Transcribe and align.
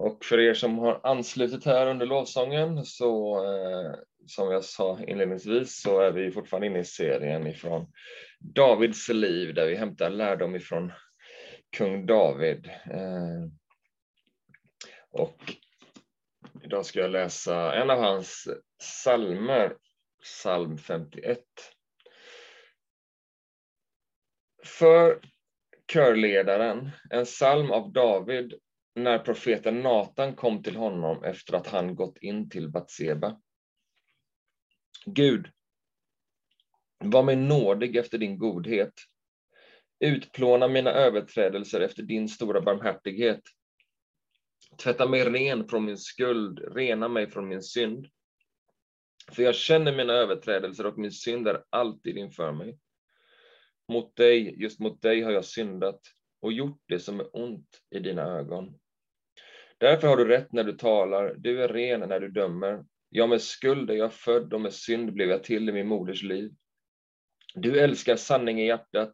Och 0.00 0.24
för 0.24 0.40
er 0.40 0.54
som 0.54 0.78
har 0.78 1.00
anslutit 1.02 1.64
här 1.64 1.86
under 1.86 2.06
lovsången 2.06 2.84
så 2.84 3.36
eh, 3.44 3.94
som 4.26 4.50
jag 4.50 4.64
sa 4.64 4.98
inledningsvis 5.06 5.82
så 5.82 6.00
är 6.00 6.12
vi 6.12 6.30
fortfarande 6.30 6.66
inne 6.66 6.78
i 6.78 6.84
serien 6.84 7.46
ifrån 7.46 7.92
Davids 8.38 9.08
liv 9.08 9.54
där 9.54 9.66
vi 9.66 9.76
hämtar 9.76 10.10
lärdom 10.10 10.56
ifrån 10.56 10.92
kung 11.76 12.06
David. 12.06 12.66
Eh, 12.66 13.46
och 15.10 15.54
idag 16.64 16.86
ska 16.86 17.00
jag 17.00 17.10
läsa 17.10 17.74
en 17.74 17.90
av 17.90 17.98
hans 17.98 18.48
psalmer, 18.78 19.76
psalm 20.22 20.78
51. 20.78 21.38
För 24.64 25.20
körledaren, 25.92 26.90
en 27.10 27.24
psalm 27.24 27.70
av 27.70 27.92
David 27.92 28.54
när 28.94 29.18
profeten 29.18 29.80
Natan 29.80 30.36
kom 30.36 30.62
till 30.62 30.76
honom 30.76 31.24
efter 31.24 31.54
att 31.54 31.66
han 31.66 31.94
gått 31.94 32.18
in 32.18 32.50
till 32.50 32.70
Batseba. 32.70 33.40
Gud, 35.04 35.50
var 36.98 37.22
mig 37.22 37.36
nådig 37.36 37.96
efter 37.96 38.18
din 38.18 38.38
godhet. 38.38 38.92
Utplåna 40.00 40.68
mina 40.68 40.90
överträdelser 40.90 41.80
efter 41.80 42.02
din 42.02 42.28
stora 42.28 42.60
barmhärtighet. 42.60 43.40
Tvätta 44.76 45.08
mig 45.08 45.24
ren 45.24 45.68
från 45.68 45.84
min 45.84 45.98
skuld, 45.98 46.58
rena 46.74 47.08
mig 47.08 47.30
från 47.30 47.48
min 47.48 47.62
synd. 47.62 48.06
För 49.32 49.42
jag 49.42 49.54
känner 49.54 49.96
mina 49.96 50.12
överträdelser 50.12 50.86
och 50.86 50.98
min 50.98 51.12
synd 51.12 51.48
är 51.48 51.64
alltid 51.70 52.16
inför 52.16 52.52
mig. 52.52 52.78
Mot 53.88 54.16
dig, 54.16 54.62
just 54.62 54.80
mot 54.80 55.02
dig 55.02 55.22
har 55.22 55.30
jag 55.32 55.44
syndat 55.44 56.00
och 56.40 56.52
gjort 56.52 56.82
det 56.88 57.00
som 57.00 57.20
är 57.20 57.36
ont 57.36 57.82
i 57.90 57.98
dina 57.98 58.22
ögon. 58.22 58.79
Därför 59.80 60.08
har 60.08 60.16
du 60.16 60.24
rätt 60.24 60.52
när 60.52 60.64
du 60.64 60.72
talar, 60.72 61.34
du 61.34 61.62
är 61.62 61.68
ren 61.68 62.00
när 62.00 62.20
du 62.20 62.28
dömer. 62.28 62.84
Ja, 63.08 63.26
med 63.26 63.42
skuld 63.42 63.90
är 63.90 63.94
jag 63.94 64.12
född 64.12 64.54
och 64.54 64.60
med 64.60 64.72
synd 64.72 65.12
blev 65.12 65.28
jag 65.28 65.44
till 65.44 65.68
i 65.68 65.72
min 65.72 65.86
moders 65.86 66.22
liv. 66.22 66.52
Du 67.54 67.80
älskar 67.80 68.16
sanning 68.16 68.60
i 68.60 68.66
hjärtat, 68.66 69.12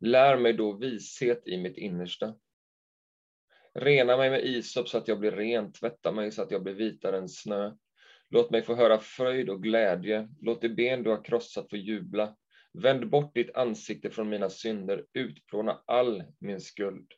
lär 0.00 0.36
mig 0.36 0.52
då 0.52 0.72
vishet 0.72 1.48
i 1.48 1.56
mitt 1.56 1.76
innersta. 1.76 2.34
Rena 3.74 4.16
mig 4.16 4.30
med 4.30 4.44
isop 4.44 4.88
så 4.88 4.98
att 4.98 5.08
jag 5.08 5.18
blir 5.18 5.30
ren, 5.30 5.72
tvätta 5.72 6.12
mig 6.12 6.32
så 6.32 6.42
att 6.42 6.50
jag 6.50 6.62
blir 6.62 6.74
vitare 6.74 7.18
än 7.18 7.28
snö. 7.28 7.72
Låt 8.30 8.50
mig 8.50 8.62
få 8.62 8.74
höra 8.74 8.98
fröjd 8.98 9.50
och 9.50 9.62
glädje, 9.62 10.28
låt 10.40 10.60
de 10.60 10.68
ben 10.68 11.02
du 11.02 11.10
har 11.10 11.24
krossat 11.24 11.70
få 11.70 11.76
jubla. 11.76 12.36
Vänd 12.72 13.10
bort 13.10 13.34
ditt 13.34 13.54
ansikte 13.54 14.10
från 14.10 14.28
mina 14.28 14.50
synder, 14.50 15.06
utplåna 15.12 15.82
all 15.86 16.24
min 16.38 16.60
skuld. 16.60 17.12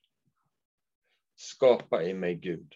Skapa 1.36 2.02
i 2.02 2.14
mig, 2.14 2.34
Gud, 2.34 2.74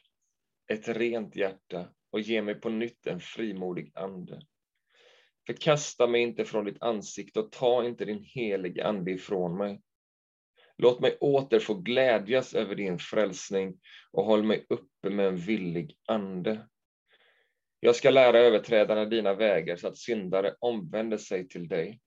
ett 0.68 0.88
rent 0.88 1.36
hjärta 1.36 1.88
och 2.10 2.20
ge 2.20 2.42
mig 2.42 2.54
på 2.54 2.68
nytt 2.68 3.06
en 3.06 3.20
frimodig 3.20 3.92
ande. 3.94 4.40
Förkasta 5.46 6.06
mig 6.06 6.22
inte 6.22 6.44
från 6.44 6.64
ditt 6.64 6.82
ansikte 6.82 7.40
och 7.40 7.52
ta 7.52 7.86
inte 7.86 8.04
din 8.04 8.24
helige 8.24 8.86
ande 8.86 9.10
ifrån 9.10 9.56
mig. 9.56 9.82
Låt 10.76 11.00
mig 11.00 11.16
åter 11.20 11.58
få 11.58 11.74
glädjas 11.74 12.54
över 12.54 12.74
din 12.74 12.98
frälsning 12.98 13.80
och 14.12 14.24
håll 14.24 14.42
mig 14.42 14.66
uppe 14.68 15.10
med 15.10 15.26
en 15.26 15.36
villig 15.36 15.96
ande. 16.06 16.68
Jag 17.80 17.96
ska 17.96 18.10
lära 18.10 18.38
överträdarna 18.38 19.04
dina 19.04 19.34
vägar 19.34 19.76
så 19.76 19.88
att 19.88 19.98
syndare 19.98 20.54
omvänder 20.60 21.16
sig 21.16 21.48
till 21.48 21.68
dig. 21.68 22.00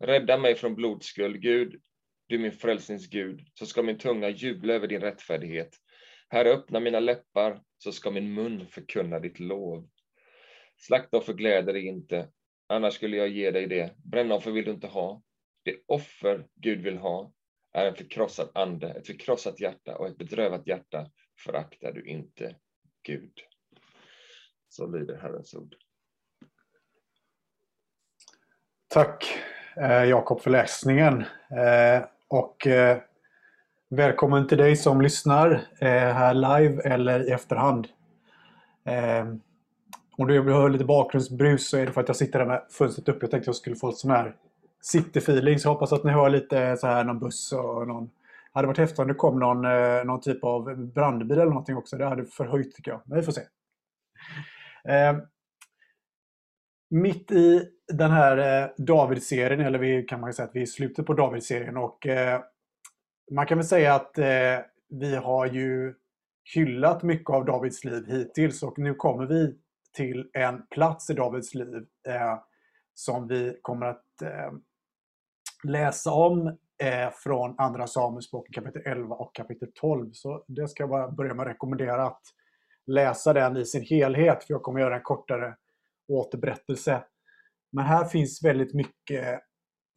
Rädda 0.00 0.38
mig 0.38 0.54
från 0.54 0.74
blodskuld, 0.74 1.40
Gud, 1.40 1.82
du 2.26 2.38
min 2.38 2.52
frälsningsgud, 2.52 3.40
så 3.54 3.66
ska 3.66 3.82
min 3.82 3.98
tunga 3.98 4.28
jubla 4.28 4.74
över 4.74 4.88
din 4.88 5.00
rättfärdighet. 5.00 5.76
Herre, 6.32 6.50
öppna 6.50 6.80
mina 6.80 7.00
läppar, 7.00 7.62
så 7.78 7.92
ska 7.92 8.10
min 8.10 8.34
mun 8.34 8.66
förkunna 8.66 9.18
ditt 9.18 9.40
lov. 9.40 9.88
Slaktoffer 10.76 11.32
gläder 11.32 11.72
dig 11.72 11.86
inte, 11.86 12.28
annars 12.66 12.94
skulle 12.94 13.16
jag 13.16 13.28
ge 13.28 13.50
dig 13.50 13.66
det. 13.66 13.94
Brännoffer 14.04 14.50
vill 14.50 14.64
du 14.64 14.70
inte 14.70 14.86
ha. 14.86 15.22
Det 15.62 15.76
offer 15.86 16.46
Gud 16.54 16.82
vill 16.82 16.98
ha 16.98 17.32
är 17.72 17.86
en 17.86 17.94
förkrossad 17.94 18.50
ande, 18.54 18.88
ett 18.88 19.06
förkrossat 19.06 19.60
hjärta 19.60 19.96
och 19.96 20.06
ett 20.06 20.18
bedrövat 20.18 20.66
hjärta 20.66 21.10
föraktar 21.44 21.92
du 21.92 22.04
inte 22.04 22.56
Gud. 23.02 23.32
Så 24.68 24.86
lyder 24.86 25.16
Herrens 25.16 25.54
ord. 25.54 25.74
Tack 28.88 29.38
eh, 29.76 30.04
Jakob 30.04 30.40
för 30.40 30.50
läsningen. 30.50 31.24
Eh, 31.50 32.04
och 32.28 32.66
eh, 32.66 32.98
välkommen 33.92 34.46
till 34.46 34.58
dig 34.58 34.76
som 34.76 35.00
lyssnar 35.00 35.50
eh, 35.80 35.88
här 35.88 36.34
live 36.34 36.82
eller 36.82 37.28
i 37.28 37.30
efterhand. 37.30 37.88
Eh, 38.84 39.26
om 40.18 40.28
du 40.28 40.42
hör 40.42 40.70
lite 40.70 40.84
bakgrundsbrus 40.84 41.68
så 41.68 41.76
är 41.76 41.86
det 41.86 41.92
för 41.92 42.00
att 42.00 42.08
jag 42.08 42.16
sitter 42.16 42.38
där 42.38 42.46
med 42.46 42.62
fönstret 42.70 43.08
uppe. 43.08 43.18
Jag 43.20 43.30
tänkte 43.30 43.48
jag 43.48 43.56
skulle 43.56 43.76
få 43.76 43.88
ett 43.88 43.96
sån 43.96 44.10
här 44.10 44.36
city-feeling. 44.92 45.58
Så 45.58 45.68
jag 45.68 45.72
hoppas 45.72 45.92
att 45.92 46.04
ni 46.04 46.12
hör 46.12 46.30
lite 46.30 46.76
så 46.76 46.86
här 46.86 47.04
någon 47.04 47.18
buss 47.18 47.52
och 47.52 47.88
någon... 47.88 48.04
Det 48.04 48.10
hade 48.58 48.66
varit 48.66 48.78
häftigt 48.78 48.98
om 48.98 49.08
det 49.08 49.14
kom 49.14 49.38
någon, 49.38 49.64
eh, 49.64 50.04
någon 50.04 50.20
typ 50.20 50.44
av 50.44 50.76
brandbil 50.76 51.38
eller 51.38 51.50
någonting 51.50 51.76
också. 51.76 51.96
Det 51.96 52.04
hade 52.04 52.24
förhöjt 52.24 52.74
tycker 52.74 52.90
jag. 52.90 53.00
Men 53.04 53.18
vi 53.18 53.24
får 53.24 53.32
se. 53.32 53.42
Eh, 54.88 55.16
mitt 56.90 57.30
i 57.30 57.68
den 57.92 58.10
här 58.10 58.62
eh, 58.62 58.68
David-serien, 58.76 59.60
eller 59.60 59.78
vi 59.78 60.02
kan 60.02 60.20
man 60.20 60.32
säga 60.32 60.48
att 60.48 60.54
vi 60.54 60.60
är 60.60 60.64
i 60.64 60.66
slutet 60.66 61.06
på 61.06 61.14
David-serien 61.14 61.76
och 61.76 62.06
eh, 62.06 62.40
man 63.32 63.46
kan 63.46 63.58
väl 63.58 63.66
säga 63.66 63.94
att 63.94 64.18
eh, 64.18 64.58
vi 64.88 65.16
har 65.16 65.46
ju 65.46 65.94
hyllat 66.54 67.02
mycket 67.02 67.30
av 67.30 67.44
Davids 67.44 67.84
liv 67.84 68.04
hittills 68.06 68.62
och 68.62 68.78
nu 68.78 68.94
kommer 68.94 69.26
vi 69.26 69.58
till 69.92 70.30
en 70.32 70.66
plats 70.66 71.10
i 71.10 71.14
Davids 71.14 71.54
liv 71.54 71.86
eh, 72.08 72.38
som 72.94 73.28
vi 73.28 73.58
kommer 73.62 73.86
att 73.86 74.22
eh, 74.22 74.52
läsa 75.64 76.12
om 76.12 76.46
eh, 76.82 77.10
från 77.14 77.54
Andra 77.58 77.86
Samuelsboken 77.86 78.52
kapitel 78.52 78.82
11 78.84 79.16
och 79.16 79.34
kapitel 79.34 79.68
12. 79.74 80.10
Så 80.12 80.44
det 80.48 80.68
ska 80.68 80.82
jag 80.82 80.90
bara 80.90 81.10
börja 81.10 81.34
med 81.34 81.42
att 81.42 81.52
rekommendera 81.52 82.06
att 82.06 82.22
läsa 82.86 83.32
den 83.32 83.56
i 83.56 83.64
sin 83.64 83.82
helhet, 83.82 84.44
för 84.44 84.54
jag 84.54 84.62
kommer 84.62 84.80
göra 84.80 84.96
en 84.96 85.02
kortare 85.02 85.56
återberättelse. 86.08 87.04
Men 87.72 87.84
här 87.84 88.04
finns 88.04 88.44
väldigt 88.44 88.74
mycket 88.74 89.40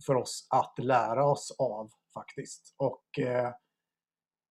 för 0.06 0.16
oss 0.16 0.48
att 0.50 0.86
lära 0.86 1.26
oss 1.26 1.56
av 1.60 1.90
faktiskt. 2.20 2.76
Och 2.78 3.20
eh, 3.20 3.54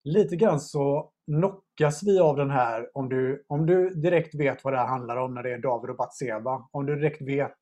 lite 0.04 0.36
grann 0.36 0.60
så 0.60 1.12
knockas 1.26 2.02
vi 2.02 2.18
av 2.18 2.36
den 2.36 2.50
här, 2.50 2.90
om 2.94 3.08
du, 3.08 3.44
om 3.48 3.66
du 3.66 3.90
direkt 3.90 4.34
vet 4.34 4.64
vad 4.64 4.72
det 4.72 4.78
här 4.78 4.86
handlar 4.86 5.16
om 5.16 5.34
när 5.34 5.42
det 5.42 5.52
är 5.52 5.58
David 5.58 5.90
och 5.90 5.96
Batseba. 5.96 6.68
Om 6.72 6.86
du 6.86 6.96
direkt 6.96 7.22
vet 7.22 7.58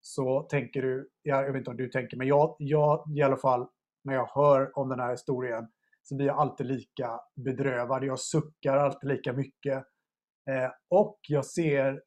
så 0.00 0.42
tänker 0.42 0.82
du, 0.82 1.10
jag 1.22 1.52
vet 1.52 1.56
inte 1.56 1.70
om 1.70 1.76
du 1.76 1.88
tänker, 1.88 2.16
men 2.16 2.26
jag, 2.26 2.56
jag 2.58 3.04
i 3.16 3.22
alla 3.22 3.36
fall 3.36 3.68
när 4.04 4.14
jag 4.14 4.26
hör 4.26 4.78
om 4.78 4.88
den 4.88 5.00
här 5.00 5.10
historien 5.10 5.68
så 6.02 6.16
blir 6.16 6.26
jag 6.26 6.38
alltid 6.38 6.66
lika 6.66 7.20
bedrövad. 7.36 8.04
Jag 8.04 8.20
suckar 8.20 8.76
alltid 8.76 9.08
lika 9.08 9.32
mycket. 9.32 9.84
Eh, 10.50 10.70
och 10.88 11.18
jag 11.28 11.44
ser 11.44 12.02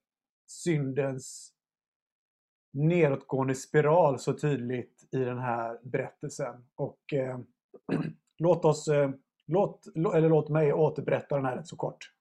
syndens 0.47 1.53
nedåtgående 2.73 3.55
spiral 3.55 4.19
så 4.19 4.33
tydligt 4.33 5.00
i 5.11 5.17
den 5.17 5.39
här 5.39 5.79
berättelsen. 5.83 6.65
Och 6.75 7.13
eh, 7.13 7.39
låt 8.37 8.65
oss, 8.65 8.87
eh, 8.87 9.11
låt, 9.47 9.87
eller 9.95 10.29
låt 10.29 10.49
mig 10.49 10.73
återberätta 10.73 11.35
den 11.35 11.45
här 11.45 11.55
rätt 11.55 11.67
så 11.67 11.75
kort. 11.75 12.11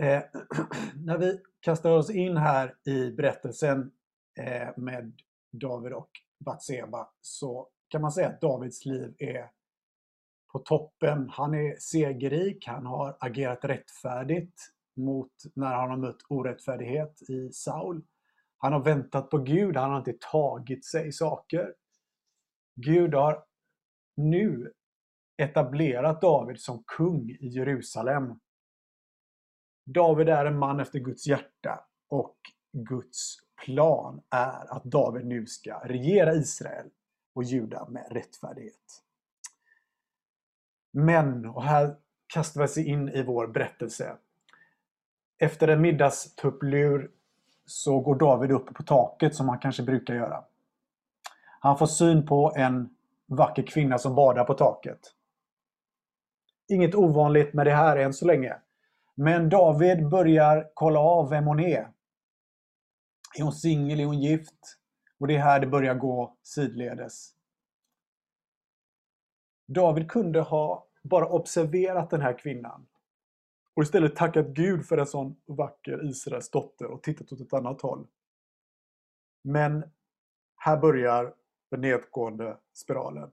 Eh, 0.00 0.22
när 0.94 1.18
vi 1.18 1.40
kastar 1.60 1.90
oss 1.90 2.10
in 2.10 2.36
här 2.36 2.76
i 2.84 3.10
berättelsen 3.10 3.92
eh, 4.40 4.68
med 4.76 5.12
David 5.52 5.92
och 5.92 6.10
Batseba 6.44 7.10
så 7.20 7.68
kan 7.88 8.02
man 8.02 8.12
säga 8.12 8.28
att 8.28 8.40
Davids 8.40 8.84
liv 8.84 9.14
är 9.18 9.50
på 10.52 10.58
toppen. 10.58 11.28
Han 11.28 11.54
är 11.54 11.76
segerrik, 11.78 12.66
han 12.66 12.86
har 12.86 13.16
agerat 13.20 13.64
rättfärdigt 13.64 14.58
mot 14.96 15.32
när 15.54 15.74
han 15.74 15.90
har 15.90 15.96
mött 15.96 16.22
orättfärdighet 16.28 17.22
i 17.28 17.52
Saul. 17.52 18.02
Han 18.62 18.72
har 18.72 18.80
väntat 18.80 19.30
på 19.30 19.38
Gud, 19.38 19.76
han 19.76 19.90
har 19.90 19.98
inte 19.98 20.16
tagit 20.20 20.84
sig 20.84 21.12
saker. 21.12 21.74
Gud 22.76 23.14
har 23.14 23.44
nu 24.16 24.72
etablerat 25.42 26.20
David 26.20 26.60
som 26.60 26.84
kung 26.86 27.30
i 27.30 27.48
Jerusalem. 27.48 28.40
David 29.86 30.28
är 30.28 30.44
en 30.44 30.58
man 30.58 30.80
efter 30.80 30.98
Guds 30.98 31.26
hjärta 31.26 31.84
och 32.08 32.36
Guds 32.72 33.36
plan 33.64 34.22
är 34.30 34.76
att 34.76 34.84
David 34.84 35.26
nu 35.26 35.46
ska 35.46 35.80
regera 35.84 36.34
Israel 36.34 36.90
och 37.34 37.44
Juda 37.44 37.88
med 37.88 38.06
rättfärdighet. 38.10 39.02
Men, 40.92 41.46
och 41.46 41.62
här 41.62 41.96
kastar 42.26 42.60
vi 42.60 42.64
oss 42.64 42.78
in 42.78 43.08
i 43.08 43.22
vår 43.22 43.46
berättelse. 43.46 44.16
Efter 45.38 45.68
en 45.68 45.80
middagstupplur 45.80 47.10
så 47.70 48.00
går 48.00 48.14
David 48.14 48.50
upp 48.50 48.74
på 48.74 48.82
taket 48.82 49.34
som 49.34 49.48
han 49.48 49.58
kanske 49.58 49.82
brukar 49.82 50.14
göra. 50.14 50.44
Han 51.60 51.78
får 51.78 51.86
syn 51.86 52.26
på 52.26 52.52
en 52.56 52.94
vacker 53.26 53.62
kvinna 53.62 53.98
som 53.98 54.14
badar 54.14 54.44
på 54.44 54.54
taket. 54.54 55.00
Inget 56.68 56.94
ovanligt 56.94 57.54
med 57.54 57.66
det 57.66 57.74
här 57.74 57.96
än 57.96 58.14
så 58.14 58.26
länge. 58.26 58.56
Men 59.14 59.48
David 59.48 60.08
börjar 60.08 60.70
kolla 60.74 61.00
av 61.00 61.30
vem 61.30 61.46
hon 61.46 61.60
är. 61.60 61.92
Är 63.38 63.42
hon 63.42 63.52
singel? 63.52 64.00
Är 64.00 64.06
hon 64.06 64.20
gift? 64.20 64.78
Och 65.18 65.26
det 65.26 65.36
är 65.36 65.40
här 65.40 65.60
det 65.60 65.66
börjar 65.66 65.94
gå 65.94 66.36
sidledes. 66.42 67.34
David 69.66 70.10
kunde 70.10 70.40
ha 70.40 70.86
bara 71.02 71.26
observerat 71.26 72.10
den 72.10 72.20
här 72.20 72.38
kvinnan 72.38 72.86
och 73.76 73.82
istället 73.82 74.16
tackat 74.16 74.46
Gud 74.46 74.86
för 74.86 74.98
en 74.98 75.06
sån 75.06 75.36
vacker 75.46 76.04
Israels 76.10 76.50
dotter 76.50 76.86
och 76.86 77.02
tittat 77.02 77.32
åt 77.32 77.40
ett 77.40 77.52
annat 77.52 77.80
håll. 77.80 78.06
Men 79.44 79.84
här 80.56 80.76
börjar 80.76 81.34
den 81.70 81.80
nedgående 81.80 82.58
spiralen. 82.72 83.30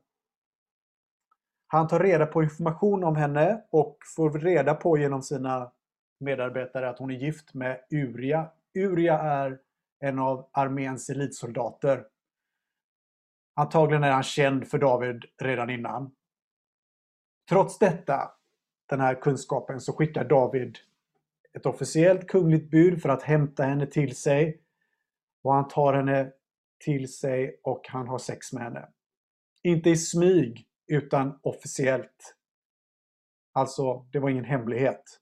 Han 1.68 1.88
tar 1.88 2.00
reda 2.00 2.26
på 2.26 2.44
information 2.44 3.04
om 3.04 3.16
henne 3.16 3.64
och 3.70 3.98
får 4.16 4.40
reda 4.40 4.74
på 4.74 4.98
genom 4.98 5.22
sina 5.22 5.72
medarbetare 6.20 6.90
att 6.90 7.00
hon 7.00 7.12
är 7.12 7.16
gift 7.16 7.54
med 7.54 7.86
Uria. 7.90 8.52
Uria 8.74 9.20
är 9.20 9.60
en 10.00 10.20
av 10.20 10.50
arméns 10.52 11.10
elitsoldater. 11.10 12.08
Antagligen 13.56 14.04
är 14.04 14.12
han 14.12 14.24
känd 14.24 14.68
för 14.68 14.78
David 14.78 15.26
redan 15.42 15.70
innan. 15.70 16.16
Trots 17.50 17.80
detta, 17.80 18.32
den 18.90 19.00
här 19.00 19.22
kunskapen, 19.22 19.82
så 19.82 19.94
skickar 19.94 20.24
David 20.24 20.78
ett 21.54 21.66
officiellt 21.66 22.28
kungligt 22.28 22.72
bud 22.72 23.02
för 23.02 23.10
att 23.10 23.24
hämta 23.24 23.64
henne 23.64 23.86
till 23.86 24.16
sig. 24.16 24.62
Och 25.44 25.54
han 25.54 25.68
tar 25.68 25.94
henne 25.94 26.32
till 26.80 27.14
sig 27.14 27.60
och 27.64 27.86
han 27.90 28.08
har 28.08 28.18
sex 28.18 28.54
med 28.54 28.64
henne. 28.64 28.88
Inte 29.64 29.90
i 29.90 29.98
smyg, 29.98 30.68
utan 30.88 31.40
officiellt. 31.42 32.36
Alltså, 33.54 34.06
det 34.12 34.20
var 34.20 34.30
ingen 34.30 34.46
hemlighet. 34.46 35.20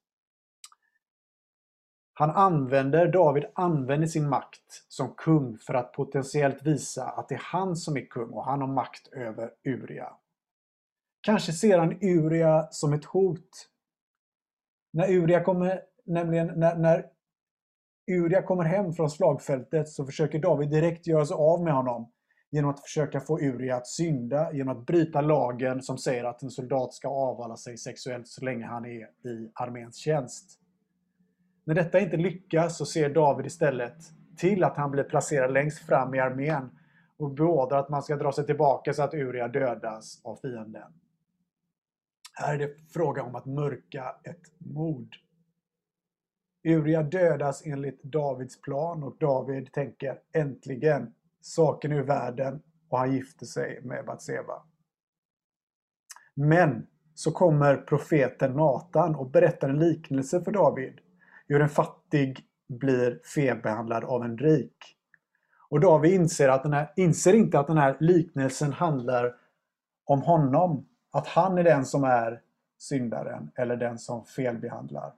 Han 2.14 2.30
använder, 2.30 3.08
David 3.08 3.46
använder 3.56 4.08
sin 4.08 4.30
makt 4.30 4.86
som 4.88 5.14
kung 5.16 5.58
för 5.58 5.74
att 5.74 5.94
potentiellt 5.94 6.64
visa 6.64 7.06
att 7.06 7.30
det 7.30 7.36
är 7.36 7.44
han 7.44 7.76
som 7.76 7.98
är 7.98 8.06
kung 8.06 8.30
och 8.30 8.46
han 8.46 8.62
har 8.62 8.68
makt 8.68 9.08
över 9.08 9.52
Uria. 9.64 10.14
Kanske 11.26 11.54
ser 11.54 11.78
han 11.78 11.98
Uria 12.02 12.68
som 12.72 12.94
ett 12.94 13.06
hot. 13.06 13.50
När 14.94 15.12
Uria 15.12 15.44
kommer, 15.44 15.82
nämligen 16.06 16.48
när, 16.48 16.76
när 16.76 17.06
Uria 18.12 18.42
kommer 18.42 18.64
hem 18.64 18.94
från 18.94 19.10
slagfältet 19.10 19.90
så 19.90 20.06
försöker 20.06 20.40
David 20.40 20.70
direkt 20.70 21.08
göra 21.08 21.26
sig 21.26 21.36
av 21.36 21.64
med 21.64 21.74
honom 21.74 22.12
genom 22.52 22.72
att 22.72 22.80
försöka 22.80 23.20
få 23.20 23.40
Uria 23.40 23.76
att 23.76 23.88
synda, 23.88 24.54
genom 24.54 24.78
att 24.78 24.86
bryta 24.86 25.22
lagen 25.22 25.82
som 25.82 25.98
säger 25.98 26.24
att 26.24 26.44
en 26.44 26.50
soldat 26.50 26.94
ska 26.94 27.08
avhålla 27.08 27.58
sig 27.58 27.78
sexuellt 27.78 28.28
så 28.28 28.46
länge 28.46 28.66
han 28.66 28.86
är 28.86 29.30
i 29.30 29.52
arméns 29.54 29.96
tjänst. 29.96 30.60
När 31.64 31.76
detta 31.76 32.00
inte 32.00 32.18
lyckas 32.18 32.78
så 32.78 32.86
ser 32.86 33.10
David 33.10 33.46
istället 33.46 33.98
till 34.38 34.64
att 34.64 34.78
han 34.78 34.92
blir 34.92 35.04
placerad 35.04 35.54
längst 35.54 35.86
fram 35.86 36.16
i 36.16 36.20
armén 36.20 36.70
och 37.18 37.32
beordrar 37.32 37.80
att 37.80 37.90
man 37.90 38.04
ska 38.04 38.16
dra 38.16 38.32
sig 38.32 38.46
tillbaka 38.46 38.94
så 38.94 39.04
att 39.04 39.14
Uria 39.14 39.48
dödas 39.48 40.22
av 40.24 40.36
fienden. 40.36 40.94
Här 42.38 42.54
är 42.54 42.58
det 42.58 42.92
fråga 42.94 43.24
om 43.24 43.36
att 43.36 43.46
mörka 43.46 44.16
ett 44.24 44.52
mord. 44.58 45.16
Uria 46.64 47.04
dödas 47.04 47.66
enligt 47.66 48.04
Davids 48.04 48.62
plan 48.62 49.04
och 49.04 49.18
David 49.20 49.72
tänker 49.72 50.20
äntligen 50.34 51.14
saken 51.42 51.92
ur 51.92 52.04
världen 52.04 52.62
och 52.90 53.00
han 53.00 53.14
gifter 53.14 53.46
sig 53.46 53.82
med 53.84 54.06
Batseba. 54.06 54.64
Men 56.34 56.88
så 57.14 57.32
kommer 57.32 57.78
profeten 57.78 58.54
Natan 58.54 59.16
och 59.16 59.30
berättar 59.30 59.70
en 59.70 59.80
liknelse 59.80 60.42
för 60.42 60.52
David. 60.52 61.00
Hur 61.48 61.62
en 61.62 61.70
fattig 61.70 62.40
blir 62.68 63.20
felbehandlad 63.24 64.04
av 64.04 64.24
en 64.24 64.38
rik. 64.38 64.98
Och 65.70 65.80
David 65.80 66.14
inser, 66.14 66.50
att 66.50 66.64
den 66.64 66.74
här, 66.74 66.94
inser 66.96 67.34
inte 67.34 67.60
att 67.60 67.68
den 67.68 67.78
här 67.78 67.98
liknelsen 68.00 68.74
handlar 68.74 69.36
om 70.06 70.22
honom. 70.22 70.88
Att 71.16 71.28
han 71.28 71.58
är 71.58 71.64
den 71.64 71.86
som 71.86 72.04
är 72.04 72.42
syndaren 72.78 73.52
eller 73.56 73.76
den 73.76 74.00
som 74.00 74.26
felbehandlar. 74.26 75.14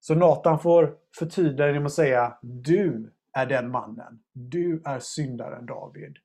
Så 0.00 0.14
Nathan 0.14 0.58
får 0.58 0.96
förtydliga 1.18 1.68
genom 1.68 1.86
att 1.86 1.92
säga 1.92 2.38
Du 2.40 3.10
är 3.32 3.46
den 3.46 3.70
mannen. 3.70 4.22
Du 4.32 4.82
är 4.84 4.98
syndaren 4.98 5.66
David. 5.66 6.18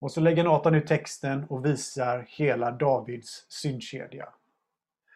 Och 0.00 0.12
så 0.12 0.20
lägger 0.20 0.44
Nathan 0.44 0.74
ut 0.74 0.86
texten 0.86 1.44
och 1.44 1.64
visar 1.64 2.26
hela 2.28 2.70
Davids 2.70 3.46
syndkedja. 3.48 4.28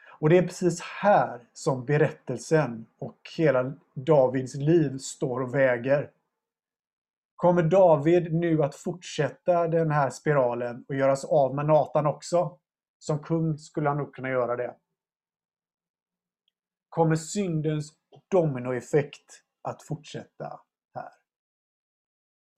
Och 0.09 0.29
det 0.29 0.39
är 0.39 0.43
precis 0.43 0.81
här 0.81 1.41
som 1.53 1.85
berättelsen 1.85 2.87
och 2.99 3.31
hela 3.37 3.73
Davids 3.95 4.55
liv 4.55 4.99
står 4.99 5.41
och 5.41 5.55
väger. 5.55 6.11
Kommer 7.43 7.63
David 7.63 8.35
nu 8.35 8.63
att 8.63 8.75
fortsätta 8.75 9.69
den 9.69 9.91
här 9.91 10.11
spiralen 10.11 10.85
och 10.89 10.95
göras 10.95 11.25
av 11.25 11.55
med 11.55 11.67
Natan 11.67 12.07
också? 12.07 12.59
Som 12.99 13.23
kung 13.23 13.59
skulle 13.59 13.89
han 13.89 13.99
nog 13.99 14.15
kunna 14.15 14.29
göra 14.29 14.57
det. 14.57 14.77
Kommer 16.89 17.17
syndens 17.17 17.93
dominoeffekt 18.31 19.43
att 19.63 19.83
fortsätta 19.83 20.61
här? 20.95 21.11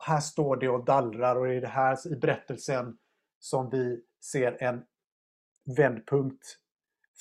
Här 0.06 0.20
står 0.20 0.56
det 0.56 0.69
och 0.69 0.84
dallrar 0.84 1.36
och 1.36 1.46
det 1.46 1.54
är 1.54 1.60
det 1.60 1.66
här 1.66 2.12
i 2.12 2.16
berättelsen 2.16 2.98
som 3.38 3.70
vi 3.70 4.04
ser 4.31 4.62
en 4.62 4.84
vändpunkt. 5.76 6.58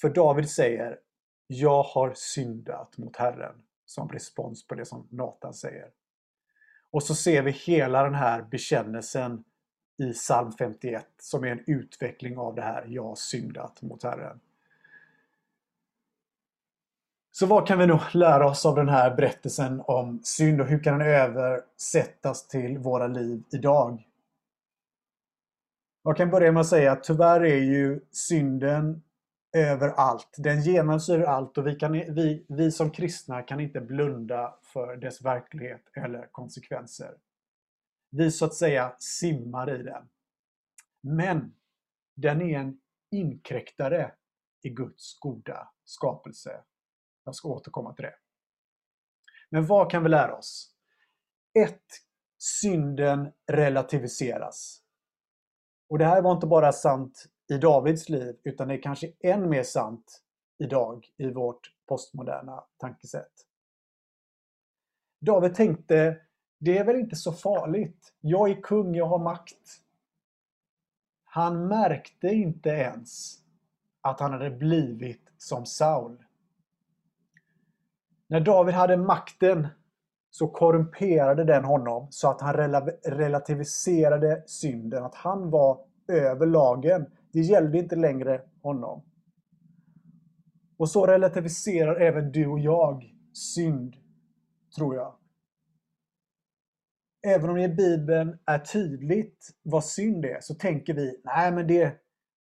För 0.01 0.10
David 0.10 0.50
säger 0.50 1.00
Jag 1.48 1.83
har 1.83 2.13
syndat 2.15 2.98
mot 2.98 3.15
Herren 3.15 3.65
som 3.86 4.10
respons 4.10 4.68
på 4.68 4.75
det 4.75 4.86
som 4.86 5.07
Nathan 5.12 5.54
säger. 5.54 6.03
Och 6.94 7.04
så 7.04 7.16
ser 7.16 7.42
vi 7.42 7.51
hela 7.51 8.04
den 8.04 8.16
här 8.16 8.42
bekännelsen 8.42 9.44
i 9.98 10.13
psalm 10.13 10.51
51 10.51 11.07
som 11.18 11.44
är 11.44 11.48
en 11.48 11.63
utveckling 11.68 12.38
av 12.38 12.56
det 12.56 12.62
här 12.62 12.86
Jag 12.88 13.04
har 13.04 13.16
syndat 13.16 13.81
mot 13.81 14.04
Herren. 14.04 14.40
Så 17.31 17.45
vad 17.45 17.68
kan 17.68 17.80
vi 17.80 17.86
då 17.86 18.01
lära 18.13 18.50
oss 18.50 18.66
av 18.66 18.75
den 18.75 18.90
här 18.90 19.16
berättelsen 19.16 19.81
om 19.86 20.19
synd 20.24 20.62
och 20.62 20.68
hur 20.68 20.84
kan 20.84 21.00
den 21.00 21.08
översättas 21.08 22.48
till 22.48 22.77
våra 22.77 23.08
liv 23.08 23.44
idag? 23.51 24.08
Jag 26.03 26.18
kan 26.18 26.29
börja 26.29 26.51
med 26.51 26.62
att 26.62 26.68
säga 26.68 26.91
att 26.91 27.03
tyvärr 27.03 27.46
är 27.46 27.62
ju 27.62 28.00
synden 28.12 29.01
överallt. 29.53 30.36
Den 30.38 30.62
genomsyrar 30.62 31.24
allt 31.24 31.57
och 31.57 31.67
vi, 31.67 31.75
kan, 31.75 31.91
vi, 31.91 32.45
vi 32.50 32.72
som 32.72 32.91
kristna 32.91 33.41
kan 33.41 33.60
inte 33.60 33.81
blunda 33.81 34.55
för 34.62 34.98
dess 34.98 35.22
verklighet 35.22 35.91
eller 35.95 36.27
konsekvenser. 36.31 37.17
Vi 38.10 38.31
så 38.31 38.45
att 38.45 38.53
säga 38.53 38.95
simmar 39.00 39.79
i 39.79 39.83
den. 39.83 40.10
Men 41.01 41.55
den 42.15 42.41
är 42.41 42.60
en 42.60 42.79
inkräktare 43.12 44.12
i 44.62 44.69
Guds 44.69 45.19
goda 45.19 45.72
skapelse. 45.83 46.63
Jag 47.24 47.36
ska 47.36 47.50
återkomma 47.50 47.93
till 47.93 48.03
det. 48.03 48.15
Men 49.50 49.65
vad 49.65 49.91
kan 49.91 50.03
vi 50.03 50.10
lära 50.10 50.36
oss? 50.36 50.75
1. 51.60 51.79
Synden 52.38 53.31
relativiseras. 53.51 54.81
Och 55.89 55.98
det 55.98 56.05
här 56.05 56.22
var 56.22 56.31
inte 56.31 56.48
bara 56.48 56.72
sant 56.72 57.25
i 57.48 57.58
Davids 57.58 58.10
liv, 58.10 58.36
utan 58.44 58.68
det 58.68 58.74
är 58.74 58.82
kanske 58.82 59.12
än 59.20 59.50
mer 59.50 59.64
sant 59.64 60.22
idag 60.58 61.08
i 61.18 61.32
vårt 61.32 61.72
postmoderna 61.88 62.64
tankesätt. 62.78 63.32
David 65.22 65.56
tänkte, 65.56 66.18
det 66.60 66.78
är 66.78 66.84
väl 66.84 66.96
inte 66.96 67.16
så 67.16 67.32
farligt. 67.32 68.14
Jag 68.22 68.50
är 68.50 68.62
kung, 68.62 68.96
jag 68.96 69.06
har 69.06 69.20
makt. 69.20 69.80
Han 71.24 71.68
märkte 71.68 72.28
inte 72.28 72.70
ens 72.70 73.40
att 74.02 74.20
han 74.20 74.32
hade 74.32 74.50
blivit 74.50 75.32
som 75.38 75.66
Saul. 75.66 76.24
När 78.28 78.40
David 78.40 78.76
hade 78.76 78.98
makten 78.98 79.68
så 80.30 80.48
korrumperade 80.48 81.44
den 81.44 81.64
honom 81.64 82.08
så 82.10 82.30
att 82.30 82.42
han 82.42 82.54
relativiserade 83.04 84.44
synden, 84.46 85.04
att 85.04 85.16
han 85.16 85.50
var 85.50 85.86
över 86.08 86.46
lagen. 86.46 87.06
Det 87.34 87.40
gällde 87.40 87.78
inte 87.78 87.96
längre 87.96 88.42
honom. 88.62 89.04
Och 90.78 90.90
så 90.90 91.08
relativiserar 91.08 92.02
även 92.02 92.32
du 92.32 92.48
och 92.48 92.60
jag 92.60 93.13
synd, 93.34 93.96
tror 94.78 94.96
jag. 94.96 95.16
Även 97.28 97.50
om 97.50 97.56
det 97.56 97.63
i 97.63 97.70
Bibeln 97.70 98.38
är 98.46 98.60
tydligt 98.60 99.50
vad 99.63 99.86
synd 99.86 100.25
är, 100.25 100.38
så 100.42 100.56
tänker 100.56 100.94
vi, 100.94 101.22
nej 101.24 101.52
men 101.52 101.68
det, 101.68 101.96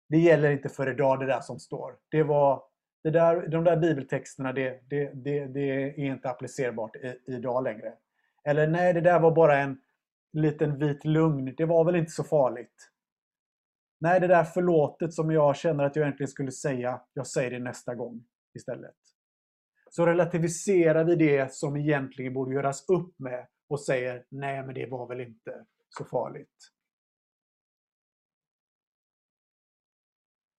det 0.09 0.19
gäller 0.19 0.51
inte 0.51 0.69
för 0.69 0.91
idag 0.91 1.21
det 1.21 1.27
där 1.27 1.41
som 1.41 1.59
står. 1.59 1.97
Det 2.11 2.23
var, 2.23 2.63
det 3.03 3.11
där, 3.11 3.49
de 3.49 3.65
där 3.65 3.77
bibeltexterna, 3.77 4.53
det, 4.53 4.81
det, 4.91 5.11
det, 5.15 5.47
det 5.47 5.71
är 5.71 5.99
inte 5.99 6.31
applicerbart 6.31 6.97
i, 6.97 7.15
idag 7.27 7.65
längre. 7.65 7.93
Eller 8.45 8.67
nej, 8.67 8.93
det 8.93 9.01
där 9.01 9.21
var 9.21 9.35
bara 9.35 9.59
en 9.59 9.81
liten 10.33 10.79
vit 10.79 11.05
lugn. 11.05 11.55
Det 11.57 11.65
var 11.65 11.85
väl 11.85 11.97
inte 11.97 12.11
så 12.11 12.25
farligt. 12.25 12.91
Nej, 14.01 14.21
det 14.21 14.27
där 14.27 14.45
förlåtet 14.45 15.15
som 15.15 15.31
jag 15.31 15.57
känner 15.57 15.85
att 15.85 15.97
jag 15.97 16.03
egentligen 16.03 16.29
skulle 16.29 16.53
säga, 16.53 17.01
jag 17.13 17.27
säger 17.27 17.51
det 17.51 17.59
nästa 17.59 17.95
gång 17.95 18.25
istället. 18.55 18.97
Så 19.91 20.07
relativiserar 20.07 21.05
vi 21.05 21.17
det 21.17 21.55
som 21.55 21.77
egentligen 21.77 22.35
borde 22.35 22.55
göras 22.55 22.89
upp 22.89 23.19
med 23.19 23.47
och 23.69 23.81
säger 23.81 24.25
nej, 24.29 24.63
men 24.67 24.75
det 24.75 24.87
var 24.87 25.07
väl 25.07 25.21
inte 25.21 25.65
så 25.89 26.05
farligt. 26.05 26.71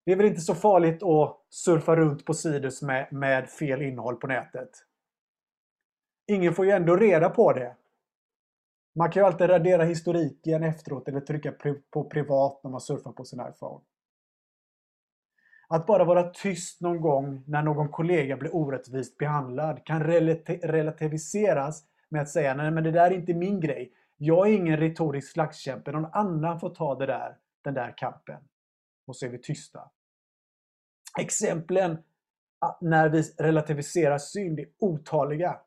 Det 0.06 0.12
är 0.12 0.16
väl 0.16 0.26
inte 0.26 0.42
så 0.42 0.56
farligt 0.56 1.04
att 1.04 1.46
surfa 1.50 1.96
runt 1.96 2.26
på 2.26 2.34
sidor 2.34 2.86
med, 2.86 3.14
med 3.14 3.50
fel 3.50 3.82
innehåll 3.82 4.16
på 4.16 4.28
nätet. 4.28 4.70
Ingen 6.28 6.54
får 6.54 6.66
ju 6.66 6.72
ändå 6.72 6.96
reda 6.96 7.30
på 7.30 7.54
det. 7.54 7.76
Man 8.96 9.12
kan 9.12 9.22
ju 9.22 9.26
alltid 9.28 9.50
radera 9.50 9.84
historiken 9.84 10.64
efteråt 10.64 11.08
eller 11.08 11.22
trycka 11.22 11.54
på 11.90 12.04
privat 12.04 12.64
när 12.64 12.72
man 12.72 12.82
surfar 12.82 13.12
på 13.12 13.26
sin 13.26 13.40
iPhone. 13.40 13.84
Att 15.68 15.86
bara 15.86 16.04
vara 16.04 16.30
tyst 16.30 16.82
någon 16.82 17.02
gång 17.02 17.44
när 17.48 17.62
någon 17.62 17.90
kollega 17.90 18.38
blir 18.38 18.56
orättvist 18.56 19.18
behandlad 19.18 19.86
kan 19.86 20.04
relativiseras 20.64 21.84
med 22.10 22.22
att 22.22 22.30
säga 22.30 22.54
nej 22.54 22.72
men 22.72 22.84
det 22.84 22.92
där 22.92 23.12
är 23.12 23.16
inte 23.16 23.34
min 23.34 23.60
grej. 23.60 23.94
Jag 24.18 24.48
är 24.48 24.52
ingen 24.54 24.78
retorisk 24.78 25.32
slagskämpe. 25.32 25.92
Någon 25.92 26.12
annan 26.14 26.60
får 26.60 26.70
ta 26.70 26.96
det 26.96 27.06
där, 27.06 27.38
den 27.64 27.74
där 27.74 27.94
kampen. 27.98 28.44
Och 29.08 29.16
så 29.16 29.26
är 29.26 29.30
vi 29.30 29.38
tysta. 29.38 29.92
Exemplen 31.20 31.98
ah, 32.60 32.78
när 32.82 33.10
vi 33.10 33.22
relativiserar 33.38 34.18
synd 34.18 34.60
är 34.60 34.66
otaliga. 34.80 35.60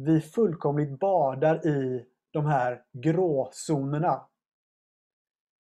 Vi 0.00 0.20
fullkomligt 0.20 0.98
badar 0.98 1.66
i 1.66 2.06
de 2.30 2.46
här 2.46 2.84
gråzonerna. 2.92 4.28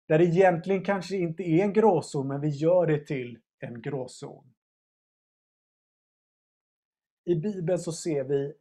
Där 0.07 0.19
det 0.19 0.25
egentligen 0.25 0.85
kanske 0.85 1.17
inte 1.17 1.43
är 1.43 1.63
en 1.63 1.73
gråzon, 1.73 2.27
men 2.27 2.41
vi 2.41 2.49
gör 2.49 2.87
det 2.87 3.05
till 3.05 3.39
en 3.59 3.81
gråzon. 3.81 4.53
I 7.23 7.35
Bibeln 7.35 7.79
så 7.79 7.91
ser 7.91 8.23
vi 8.23 8.53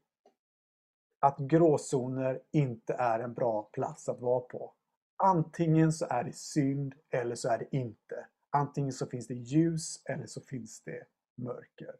att 1.18 1.38
gråzoner 1.38 2.42
inte 2.50 2.94
är 2.94 3.20
en 3.20 3.34
bra 3.34 3.62
plats 3.72 4.08
att 4.08 4.20
vara 4.20 4.40
på. 4.40 4.74
Antingen 5.16 5.92
så 5.92 6.06
är 6.10 6.24
det 6.24 6.32
synd 6.32 6.94
eller 7.10 7.34
så 7.34 7.48
är 7.48 7.58
det 7.58 7.76
inte. 7.76 8.26
Antingen 8.50 8.92
så 8.92 9.06
finns 9.06 9.26
det 9.26 9.34
ljus 9.34 10.02
eller 10.04 10.26
så 10.26 10.40
finns 10.40 10.82
det 10.82 11.06
mörker. 11.34 11.94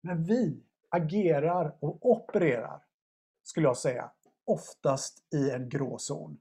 Men 0.00 0.24
vi 0.24 0.62
agerar 0.94 1.76
och 1.80 2.10
opererar, 2.10 2.82
skulle 3.42 3.66
jag 3.66 3.76
säga, 3.76 4.10
oftast 4.46 5.34
i 5.34 5.50
en 5.50 5.68
gråzon. 5.68 6.38